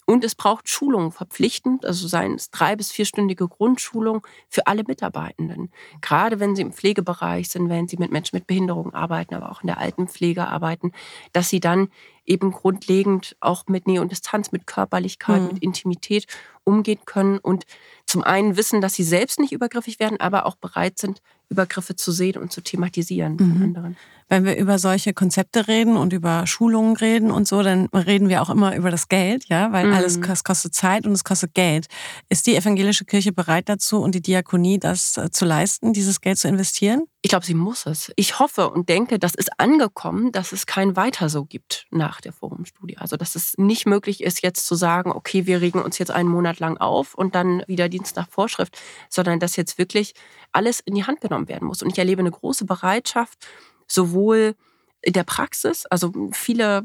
Und 0.06 0.24
es 0.24 0.36
braucht 0.36 0.70
Schulungen 0.70 1.12
verpflichtend, 1.12 1.86
also 1.86 2.08
seien 2.08 2.36
es 2.36 2.50
drei- 2.50 2.76
bis 2.76 2.92
vierstündige 2.92 3.48
Grundschulung 3.48 4.26
für 4.48 4.65
alle 4.68 4.84
Mitarbeitenden. 4.84 5.72
Gerade 6.02 6.39
wenn 6.39 6.56
sie 6.56 6.62
im 6.62 6.74
Pflegebereich 6.74 7.50
sind, 7.50 7.70
wenn 7.70 7.88
sie 7.88 7.98
mit 7.98 8.12
Menschen 8.12 8.36
mit 8.36 8.48
Behinderung 8.48 8.94
arbeiten, 8.94 9.36
aber 9.36 9.52
auch 9.52 9.62
in 9.62 9.68
der 9.68 9.80
Altenpflege 9.80 10.48
arbeiten, 10.48 10.92
dass 11.34 11.50
sie 11.50 11.60
dann 11.60 11.89
eben 12.26 12.52
grundlegend 12.52 13.36
auch 13.39 13.65
mit 13.68 13.88
Nähe 13.88 14.02
und 14.02 14.12
Distanz, 14.12 14.52
mit 14.52 14.68
Körperlichkeit, 14.68 15.42
mhm. 15.42 15.48
mit 15.48 15.63
Intimität 15.63 16.28
umgehen 16.63 17.00
können 17.06 17.39
und 17.39 17.65
zum 18.06 18.24
einen 18.24 18.58
wissen, 18.58 18.82
dass 18.82 18.94
sie 18.94 19.04
selbst 19.04 19.39
nicht 19.39 19.52
übergriffig 19.52 20.00
werden, 20.00 20.20
aber 20.20 20.46
auch 20.46 20.56
bereit 20.56 20.98
sind, 21.00 21.22
Übergriffe 21.50 21.96
zu 21.96 22.12
sehen 22.12 22.39
und 22.39 22.52
zu 22.52 22.62
thematisieren 22.62 23.34
mhm. 23.34 23.38
von 23.38 23.62
anderen. 23.63 23.98
Wenn 24.30 24.46
wir 24.46 24.58
über 24.58 24.78
solche 24.78 25.13
Konzepte 25.13 25.68
reden 25.68 25.98
und 25.98 26.13
über 26.13 26.46
Schulungen 26.46 26.96
reden 26.96 27.32
und 27.32 27.48
so, 27.48 27.63
dann 27.63 27.88
reden 27.88 28.30
wir 28.30 28.42
auch 28.42 28.50
immer 28.50 28.76
über 28.76 28.92
das 28.92 29.08
Geld, 29.08 29.46
ja, 29.50 29.72
weil 29.72 29.88
mhm. 29.88 29.94
alles 29.94 30.20
das 30.22 30.44
kostet 30.44 30.76
Zeit 30.76 31.06
und 31.06 31.13
es 31.13 31.24
kostet 31.24 31.56
Geld. 31.56 31.88
Ist 32.30 32.46
die 32.46 32.56
evangelische 32.56 33.06
Kirche 33.06 33.32
bereit 33.32 33.68
dazu 33.68 34.00
und 34.00 34.13
die 34.13 34.22
Diakonie 34.22 34.80
das 34.80 35.18
äh, 35.18 35.32
zu 35.32 35.46
leisten, 35.46 35.94
dieses 35.94 36.22
Geld 36.22 36.38
zu 36.38 36.48
investieren? 36.48 37.06
Ich 37.22 37.30
glaube, 37.30 37.46
sie 37.46 37.54
muss 37.54 37.86
es. 37.86 38.12
Ich 38.15 38.39
hoffe 38.39 38.70
und 38.70 38.88
denke, 38.88 39.20
das 39.20 39.36
ist 39.36 39.60
angekommen, 39.60 40.32
dass 40.32 40.54
es 40.54 40.65
kein 40.65 40.96
Weiter 40.96 41.28
so 41.28 41.44
gibt 41.44 41.86
nach 41.92 42.22
der 42.22 42.32
Forumstudie. 42.32 42.98
Also, 42.98 43.18
dass 43.18 43.36
es 43.36 43.58
nicht 43.58 43.86
möglich 43.86 44.24
ist, 44.24 44.42
jetzt 44.42 44.65
zu 44.65 44.76
sagen, 44.76 45.12
okay, 45.12 45.46
wir 45.46 45.60
regen 45.60 45.82
uns 45.82 45.98
jetzt 45.98 46.12
einen 46.12 46.30
Monat 46.30 46.60
lang 46.60 46.78
auf 46.78 47.15
und 47.15 47.36
dann 47.36 47.63
wieder 47.68 47.89
Dienst 47.89 48.15
nach 48.15 48.30
Vorschrift, 48.30 48.80
sondern 49.10 49.39
dass 49.39 49.58
jetzt 49.58 49.78
wirklich 49.78 50.13
alles 50.54 50.80
in 50.80 50.96
die 50.96 51.04
Hand 51.04 51.20
genommen 51.20 51.50
werden 51.50 51.68
muss. 51.68 51.84
Und 51.84 51.89
ich 51.89 51.98
erlebe 51.98 52.22
eine 52.22 52.32
große 52.32 52.63
Bereitschaft, 52.65 53.46
sowohl 53.89 54.56
in 55.02 55.14
der 55.14 55.24
Praxis, 55.24 55.86
also 55.86 56.12
viele, 56.34 56.84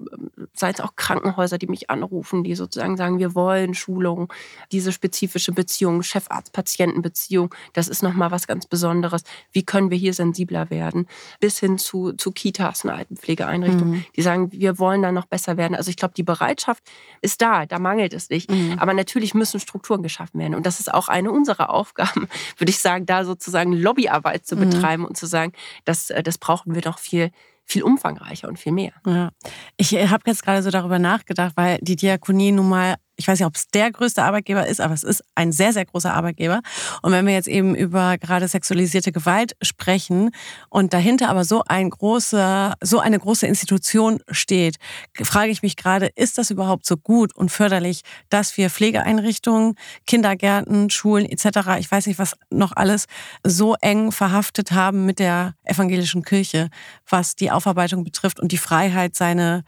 sei 0.53 0.71
es 0.71 0.81
auch 0.81 0.95
Krankenhäuser, 0.95 1.59
die 1.59 1.67
mich 1.67 1.91
anrufen, 1.91 2.45
die 2.45 2.55
sozusagen 2.55 2.97
sagen, 2.97 3.19
wir 3.19 3.35
wollen 3.35 3.75
Schulung, 3.75 4.33
diese 4.71 4.93
spezifische 4.93 5.51
Beziehung, 5.53 6.03
Chefarzt-Patienten-Beziehung, 6.03 7.53
das 7.73 7.89
ist 7.89 8.03
nochmal 8.03 8.31
was 8.31 8.47
ganz 8.47 8.67
Besonderes. 8.67 9.25
Wie 9.51 9.65
können 9.65 9.91
wir 9.91 9.99
hier 9.99 10.15
sensibler 10.15 10.71
werden? 10.71 11.09
Bis 11.41 11.59
hin 11.59 11.77
zu, 11.77 12.13
zu 12.13 12.31
Kitas 12.31 12.85
und 12.85 12.91
Altenpflegeeinrichtungen, 12.91 13.95
mhm. 13.95 14.05
die 14.15 14.23
sagen, 14.23 14.53
wir 14.53 14.79
wollen 14.79 15.03
da 15.03 15.11
noch 15.11 15.27
besser 15.27 15.57
werden. 15.57 15.75
Also 15.75 15.91
ich 15.91 15.97
glaube, 15.97 16.15
die 16.15 16.23
Bereitschaft 16.23 16.85
ist 17.21 17.43
da, 17.43 17.67
da 17.67 17.81
mangelt 17.81 18.15
es 18.15 18.31
nicht. 18.31 18.49
Mhm. 18.49 18.77
Aber 18.79 18.95
natürlich 18.95 19.35
müssen 19.35 19.59
Strukturen 19.59 20.05
geschaffen 20.05 20.39
werden. 20.39 20.55
Und 20.55 20.67
das 20.67 20.79
ist 20.79 20.93
auch 20.93 21.09
eine 21.09 21.33
unserer 21.33 21.71
Aufgaben, 21.71 22.29
würde 22.59 22.71
ich 22.71 22.79
sagen, 22.79 23.07
da 23.07 23.25
sozusagen 23.25 23.73
Lobbyarbeit 23.73 24.47
zu 24.47 24.55
mhm. 24.55 24.71
betreiben 24.71 25.03
mhm. 25.03 25.09
und 25.09 25.17
zu 25.17 25.27
sagen, 25.27 25.53
das, 25.85 26.11
äh, 26.11 26.23
das 26.23 26.39
brauchen 26.39 26.77
wir 26.77 26.83
noch 26.85 27.01
viel 27.01 27.33
viel 27.67 27.83
umfangreicher 27.83 28.49
und 28.49 28.59
viel 28.59 28.73
mehr. 28.73 28.93
Ja. 29.07 29.31
Ich 29.77 29.93
habe 29.95 30.23
jetzt 30.27 30.45
gerade 30.45 30.63
so 30.63 30.71
darüber 30.71 30.99
nachgedacht, 30.99 31.53
weil 31.57 31.79
die 31.81 31.97
Diakonie 31.97 32.53
nun 32.53 32.69
mal 32.69 32.97
ich 33.17 33.29
weiß 33.29 33.39
nicht, 33.39 33.47
ob 33.47 33.55
es 33.55 33.69
der 33.69 33.91
größte 33.91 34.23
Arbeitgeber 34.23 34.67
ist, 34.67 34.81
aber 34.81 34.95
es 34.95 35.03
ist 35.03 35.23
ein 35.35 35.53
sehr, 35.53 35.73
sehr 35.73 35.85
großer 35.85 36.13
Arbeitgeber. 36.13 36.61
Und 37.03 37.13
wenn 37.13 37.27
wir 37.27 37.35
jetzt 37.35 37.49
eben 37.49 37.75
über 37.75 38.19
gerade 38.19 38.49
sexualisierte 38.49 39.13
Gewalt 39.13 39.57
sprechen 39.63 40.31
und 40.69 40.93
dahinter 40.93 41.29
aber 41.29 41.45
so 41.45 41.63
ein 41.67 41.91
großer, 41.91 42.75
so 42.81 42.99
eine 42.99 43.19
große 43.19 43.47
Institution 43.47 44.21
steht, 44.31 44.77
frage 45.23 45.51
ich 45.51 45.63
mich 45.63 45.77
gerade, 45.77 46.11
ist 46.15 46.39
das 46.39 46.51
überhaupt 46.51 46.87
so 46.87 46.97
gut 46.97 47.35
und 47.37 47.51
förderlich, 47.51 48.03
dass 48.31 48.57
wir 48.57 48.71
Pflegeeinrichtungen, 48.71 49.75
Kindergärten, 50.07 50.91
Schulen 50.91 51.27
etc., 51.27 51.79
ich 51.79 51.91
weiß 51.91 52.07
nicht, 52.07 52.19
was 52.19 52.37
noch 52.51 52.73
alles 52.75 53.07
so 53.45 53.77
eng 53.81 54.13
verhaftet 54.13 54.73
haben 54.73 55.07
mit 55.07 55.19
der 55.19 55.55
evangelischen 55.65 56.23
Kirche, 56.23 56.69
was 57.09 57.37
die 57.37 57.51
Aufarbeitung 57.51 58.05
betrifft 58.05 58.41
und 58.41 58.53
die 58.53 58.59
Freiheit, 58.59 59.15
seine 59.15 59.65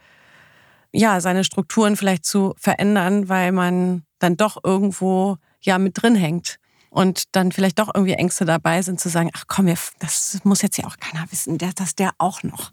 ja, 0.91 1.21
seine 1.21 1.43
Strukturen 1.43 1.95
vielleicht 1.95 2.25
zu 2.25 2.53
verändern, 2.57 3.29
weil 3.29 3.51
man 3.51 4.03
dann 4.19 4.37
doch 4.37 4.63
irgendwo 4.63 5.37
ja 5.61 5.77
mit 5.77 6.01
drin 6.01 6.15
hängt 6.15 6.59
und 6.89 7.35
dann 7.35 7.51
vielleicht 7.51 7.79
doch 7.79 7.89
irgendwie 7.93 8.13
Ängste 8.13 8.45
dabei 8.45 8.81
sind 8.81 8.99
zu 8.99 9.09
sagen, 9.09 9.29
ach 9.33 9.43
komm, 9.47 9.67
das 9.99 10.39
muss 10.43 10.61
jetzt 10.61 10.77
ja 10.77 10.85
auch 10.85 10.97
keiner 10.97 11.25
wissen, 11.31 11.57
dass 11.57 11.95
der 11.95 12.11
auch 12.17 12.43
noch. 12.43 12.71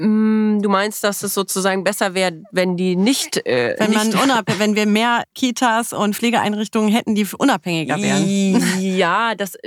Mm, 0.00 0.62
du 0.62 0.70
meinst, 0.70 1.04
dass 1.04 1.22
es 1.22 1.34
sozusagen 1.34 1.84
besser 1.84 2.14
wäre, 2.14 2.42
wenn 2.52 2.78
die 2.78 2.96
nicht. 2.96 3.36
Äh, 3.46 3.76
wenn, 3.78 3.92
man 3.92 4.08
nicht 4.08 4.58
wenn 4.58 4.74
wir 4.74 4.86
mehr 4.86 5.24
Kitas 5.34 5.92
und 5.92 6.16
Pflegeeinrichtungen 6.16 6.90
hätten, 6.90 7.14
die 7.14 7.26
unabhängiger 7.36 8.00
wären. 8.00 8.80
Ja, 8.80 9.34
das, 9.34 9.58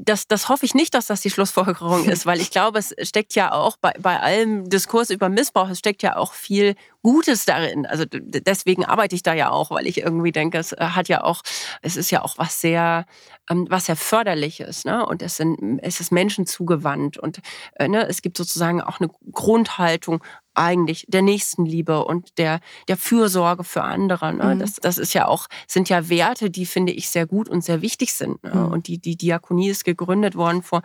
das, 0.00 0.26
das 0.26 0.48
hoffe 0.48 0.64
ich 0.64 0.74
nicht, 0.74 0.94
dass 0.94 1.06
das 1.06 1.20
die 1.20 1.28
Schlussfolgerung 1.28 2.06
ist, 2.06 2.24
weil 2.24 2.40
ich 2.40 2.50
glaube, 2.50 2.78
es 2.78 2.94
steckt 3.02 3.34
ja 3.34 3.52
auch 3.52 3.76
bei, 3.76 3.92
bei 4.00 4.18
allem 4.18 4.70
Diskurs 4.70 5.10
über 5.10 5.28
Missbrauch, 5.28 5.68
es 5.68 5.78
steckt 5.78 6.02
ja 6.02 6.16
auch 6.16 6.32
viel 6.32 6.74
Gutes 7.02 7.44
darin. 7.44 7.84
Also 7.86 8.04
deswegen 8.08 8.84
arbeite 8.84 9.14
ich 9.16 9.22
da 9.24 9.34
ja 9.34 9.50
auch, 9.50 9.70
weil 9.72 9.86
ich 9.88 9.98
irgendwie 10.02 10.30
denke, 10.32 10.58
es 10.58 10.72
hat 10.72 11.08
ja 11.08 11.24
auch, 11.24 11.42
es 11.82 11.96
ist 11.96 12.10
ja 12.10 12.22
auch 12.22 12.38
was 12.38 12.60
sehr, 12.60 13.06
ähm, 13.50 13.66
was 13.68 13.86
sehr 13.86 13.96
förderliches, 13.96 14.84
ne? 14.84 15.04
Und 15.04 15.20
es 15.22 15.36
sind, 15.36 15.80
es 15.82 16.00
ist 16.00 16.12
Menschen 16.12 16.46
zugewandt 16.46 17.18
und 17.18 17.40
äh, 17.74 17.88
ne, 17.88 18.06
es 18.08 18.22
gibt 18.22 18.36
sozusagen 18.36 18.80
auch 18.80 19.00
eine 19.00 19.10
Grundhaltung 19.32 20.22
eigentlich 20.54 21.06
der 21.08 21.22
Nächstenliebe 21.22 22.04
und 22.04 22.38
der, 22.38 22.60
der 22.88 22.96
Fürsorge 22.96 23.64
für 23.64 23.82
andere. 23.82 24.32
Ne? 24.32 24.54
Mhm. 24.54 24.58
Das, 24.58 24.74
das 24.74 24.98
ist 24.98 25.14
ja 25.14 25.26
auch, 25.26 25.46
sind 25.66 25.88
ja 25.88 26.08
Werte, 26.08 26.50
die 26.50 26.66
finde 26.66 26.92
ich 26.92 27.08
sehr 27.08 27.26
gut 27.26 27.48
und 27.48 27.64
sehr 27.64 27.82
wichtig 27.82 28.12
sind. 28.12 28.42
Ne? 28.42 28.54
Mhm. 28.54 28.72
Und 28.72 28.88
die, 28.88 28.98
die 28.98 29.16
Diakonie 29.16 29.70
ist 29.70 29.84
gegründet 29.84 30.34
worden 30.36 30.62
vor 30.62 30.82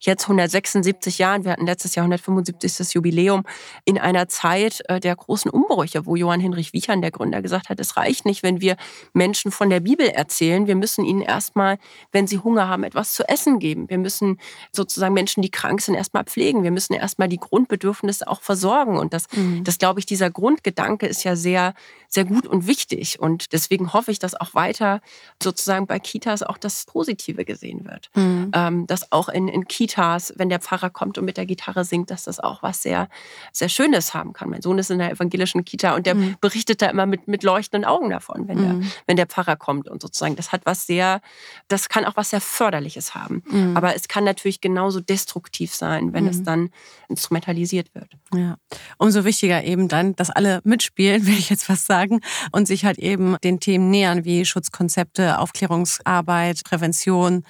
jetzt 0.00 0.24
176 0.24 1.18
Jahren. 1.18 1.44
Wir 1.44 1.52
hatten 1.52 1.66
letztes 1.66 1.94
Jahr 1.94 2.04
175. 2.04 2.94
Jubiläum 2.94 3.44
in 3.84 3.98
einer 3.98 4.28
Zeit 4.28 4.82
äh, 4.88 5.00
der 5.00 5.16
großen 5.16 5.50
Umbrüche, 5.50 6.06
wo 6.06 6.16
Johann 6.16 6.40
Hinrich 6.40 6.72
Wiechern, 6.72 7.02
der 7.02 7.10
Gründer, 7.10 7.42
gesagt 7.42 7.68
hat, 7.68 7.80
es 7.80 7.96
reicht 7.96 8.26
nicht, 8.26 8.42
wenn 8.42 8.60
wir 8.60 8.76
Menschen 9.12 9.50
von 9.50 9.70
der 9.70 9.80
Bibel 9.80 10.06
erzählen. 10.06 10.66
Wir 10.66 10.76
müssen 10.76 11.04
ihnen 11.04 11.22
erstmal, 11.22 11.78
wenn 12.12 12.26
sie 12.26 12.38
Hunger 12.38 12.68
haben, 12.68 12.84
etwas 12.84 13.14
zu 13.14 13.28
essen 13.28 13.58
geben. 13.58 13.88
Wir 13.88 13.98
müssen 13.98 14.38
sozusagen 14.72 15.14
Menschen, 15.14 15.42
die 15.42 15.50
krank 15.50 15.80
sind, 15.80 15.94
erstmal 15.94 16.24
pflegen. 16.24 16.62
Wir 16.62 16.70
müssen 16.70 16.94
erstmal 16.94 17.28
die 17.28 17.38
Grundbedürfnisse 17.38 18.28
auch 18.28 18.42
versorgen 18.42 18.98
Und 19.04 19.12
das, 19.12 19.26
mhm. 19.32 19.64
das 19.64 19.78
glaube 19.78 20.00
ich, 20.00 20.06
dieser 20.06 20.30
Grundgedanke 20.30 21.06
ist 21.06 21.24
ja 21.24 21.36
sehr, 21.36 21.74
sehr 22.08 22.24
gut 22.24 22.46
und 22.46 22.66
wichtig. 22.66 23.20
Und 23.20 23.52
deswegen 23.52 23.92
hoffe 23.92 24.10
ich, 24.10 24.18
dass 24.18 24.34
auch 24.34 24.54
weiter 24.54 25.00
sozusagen 25.42 25.86
bei 25.86 25.98
Kitas 25.98 26.42
auch 26.42 26.58
das 26.58 26.84
Positive 26.86 27.44
gesehen 27.44 27.84
wird. 27.84 28.10
Mhm. 28.14 28.50
Ähm, 28.54 28.86
dass 28.86 29.12
auch 29.12 29.28
in, 29.28 29.48
in 29.48 29.66
Kitas, 29.68 30.32
wenn 30.36 30.48
der 30.48 30.60
Pfarrer 30.60 30.90
kommt 30.90 31.18
und 31.18 31.24
mit 31.24 31.36
der 31.36 31.46
Gitarre 31.46 31.84
singt, 31.84 32.10
dass 32.10 32.24
das 32.24 32.40
auch 32.40 32.62
was 32.62 32.82
sehr, 32.82 33.08
sehr 33.52 33.68
Schönes 33.68 34.14
haben 34.14 34.32
kann. 34.32 34.50
Mein 34.50 34.62
Sohn 34.62 34.78
ist 34.78 34.90
in 34.90 34.98
der 34.98 35.10
evangelischen 35.10 35.64
Kita 35.64 35.94
und 35.94 36.06
der 36.06 36.14
mhm. 36.14 36.36
berichtet 36.40 36.82
da 36.82 36.88
immer 36.88 37.06
mit, 37.06 37.28
mit 37.28 37.42
leuchtenden 37.42 37.84
Augen 37.84 38.10
davon, 38.10 38.48
wenn, 38.48 38.58
der, 38.58 38.72
mhm. 38.74 38.92
wenn 39.06 39.16
der 39.16 39.26
Pfarrer 39.26 39.56
kommt 39.56 39.88
und 39.88 40.00
sozusagen. 40.00 40.36
Das 40.36 40.52
hat 40.52 40.62
was 40.64 40.86
sehr, 40.86 41.20
das 41.68 41.88
kann 41.88 42.04
auch 42.04 42.16
was 42.16 42.30
sehr 42.30 42.40
Förderliches 42.40 43.14
haben. 43.14 43.42
Mhm. 43.50 43.76
Aber 43.76 43.94
es 43.94 44.08
kann 44.08 44.24
natürlich 44.24 44.60
genauso 44.60 45.00
destruktiv 45.00 45.74
sein, 45.74 46.12
wenn 46.12 46.26
es 46.26 46.38
mhm. 46.38 46.44
dann 46.44 46.70
instrumentalisiert 47.08 47.94
wird. 47.94 48.16
Ja. 48.34 48.56
Umso 48.98 49.24
wichtiger 49.24 49.64
eben 49.64 49.88
dann, 49.88 50.14
dass 50.16 50.30
alle 50.30 50.60
mitspielen, 50.64 51.26
will 51.26 51.38
ich 51.38 51.50
jetzt 51.50 51.64
fast 51.64 51.86
sagen, 51.86 52.20
und 52.52 52.66
sich 52.66 52.84
halt 52.84 52.98
eben 52.98 53.36
den 53.42 53.60
Themen 53.60 53.90
nähern 53.90 54.24
wie 54.24 54.44
Schutzkonzepte, 54.44 55.38
Aufklärungsarbeit, 55.38 56.62
Prävention, 56.64 57.44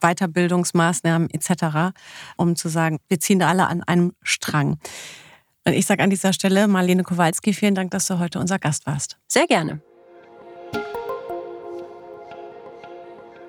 Weiterbildungsmaßnahmen 0.00 1.28
etc., 1.30 1.92
um 2.36 2.56
zu 2.56 2.68
sagen, 2.68 2.98
wir 3.08 3.20
ziehen 3.20 3.38
da 3.38 3.48
alle 3.48 3.66
an 3.66 3.82
einem 3.82 4.12
Strang. 4.22 4.78
Und 5.66 5.74
ich 5.74 5.86
sage 5.86 6.02
an 6.02 6.10
dieser 6.10 6.32
Stelle, 6.32 6.68
Marlene 6.68 7.02
Kowalski, 7.02 7.52
vielen 7.52 7.74
Dank, 7.74 7.90
dass 7.90 8.06
du 8.06 8.18
heute 8.18 8.38
unser 8.38 8.58
Gast 8.58 8.86
warst. 8.86 9.18
Sehr 9.28 9.46
gerne. 9.46 9.82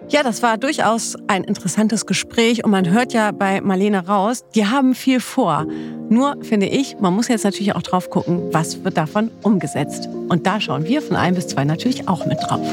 Ja, 0.09 0.23
das 0.23 0.41
war 0.41 0.57
durchaus 0.57 1.15
ein 1.27 1.43
interessantes 1.43 2.05
Gespräch 2.05 2.65
und 2.65 2.71
man 2.71 2.89
hört 2.89 3.13
ja 3.13 3.31
bei 3.31 3.61
Marlene 3.61 4.07
raus, 4.07 4.43
die 4.55 4.65
haben 4.65 4.93
viel 4.93 5.19
vor. 5.19 5.65
Nur 6.09 6.37
finde 6.41 6.65
ich, 6.65 6.97
man 6.99 7.13
muss 7.13 7.29
jetzt 7.29 7.45
natürlich 7.45 7.75
auch 7.75 7.81
drauf 7.81 8.09
gucken, 8.09 8.53
was 8.53 8.83
wird 8.83 8.97
davon 8.97 9.31
umgesetzt. 9.41 10.09
Und 10.27 10.45
da 10.45 10.59
schauen 10.59 10.85
wir 10.85 11.01
von 11.01 11.15
ein 11.15 11.35
bis 11.35 11.47
zwei 11.47 11.63
natürlich 11.63 12.07
auch 12.09 12.25
mit 12.25 12.39
drauf. 12.41 12.67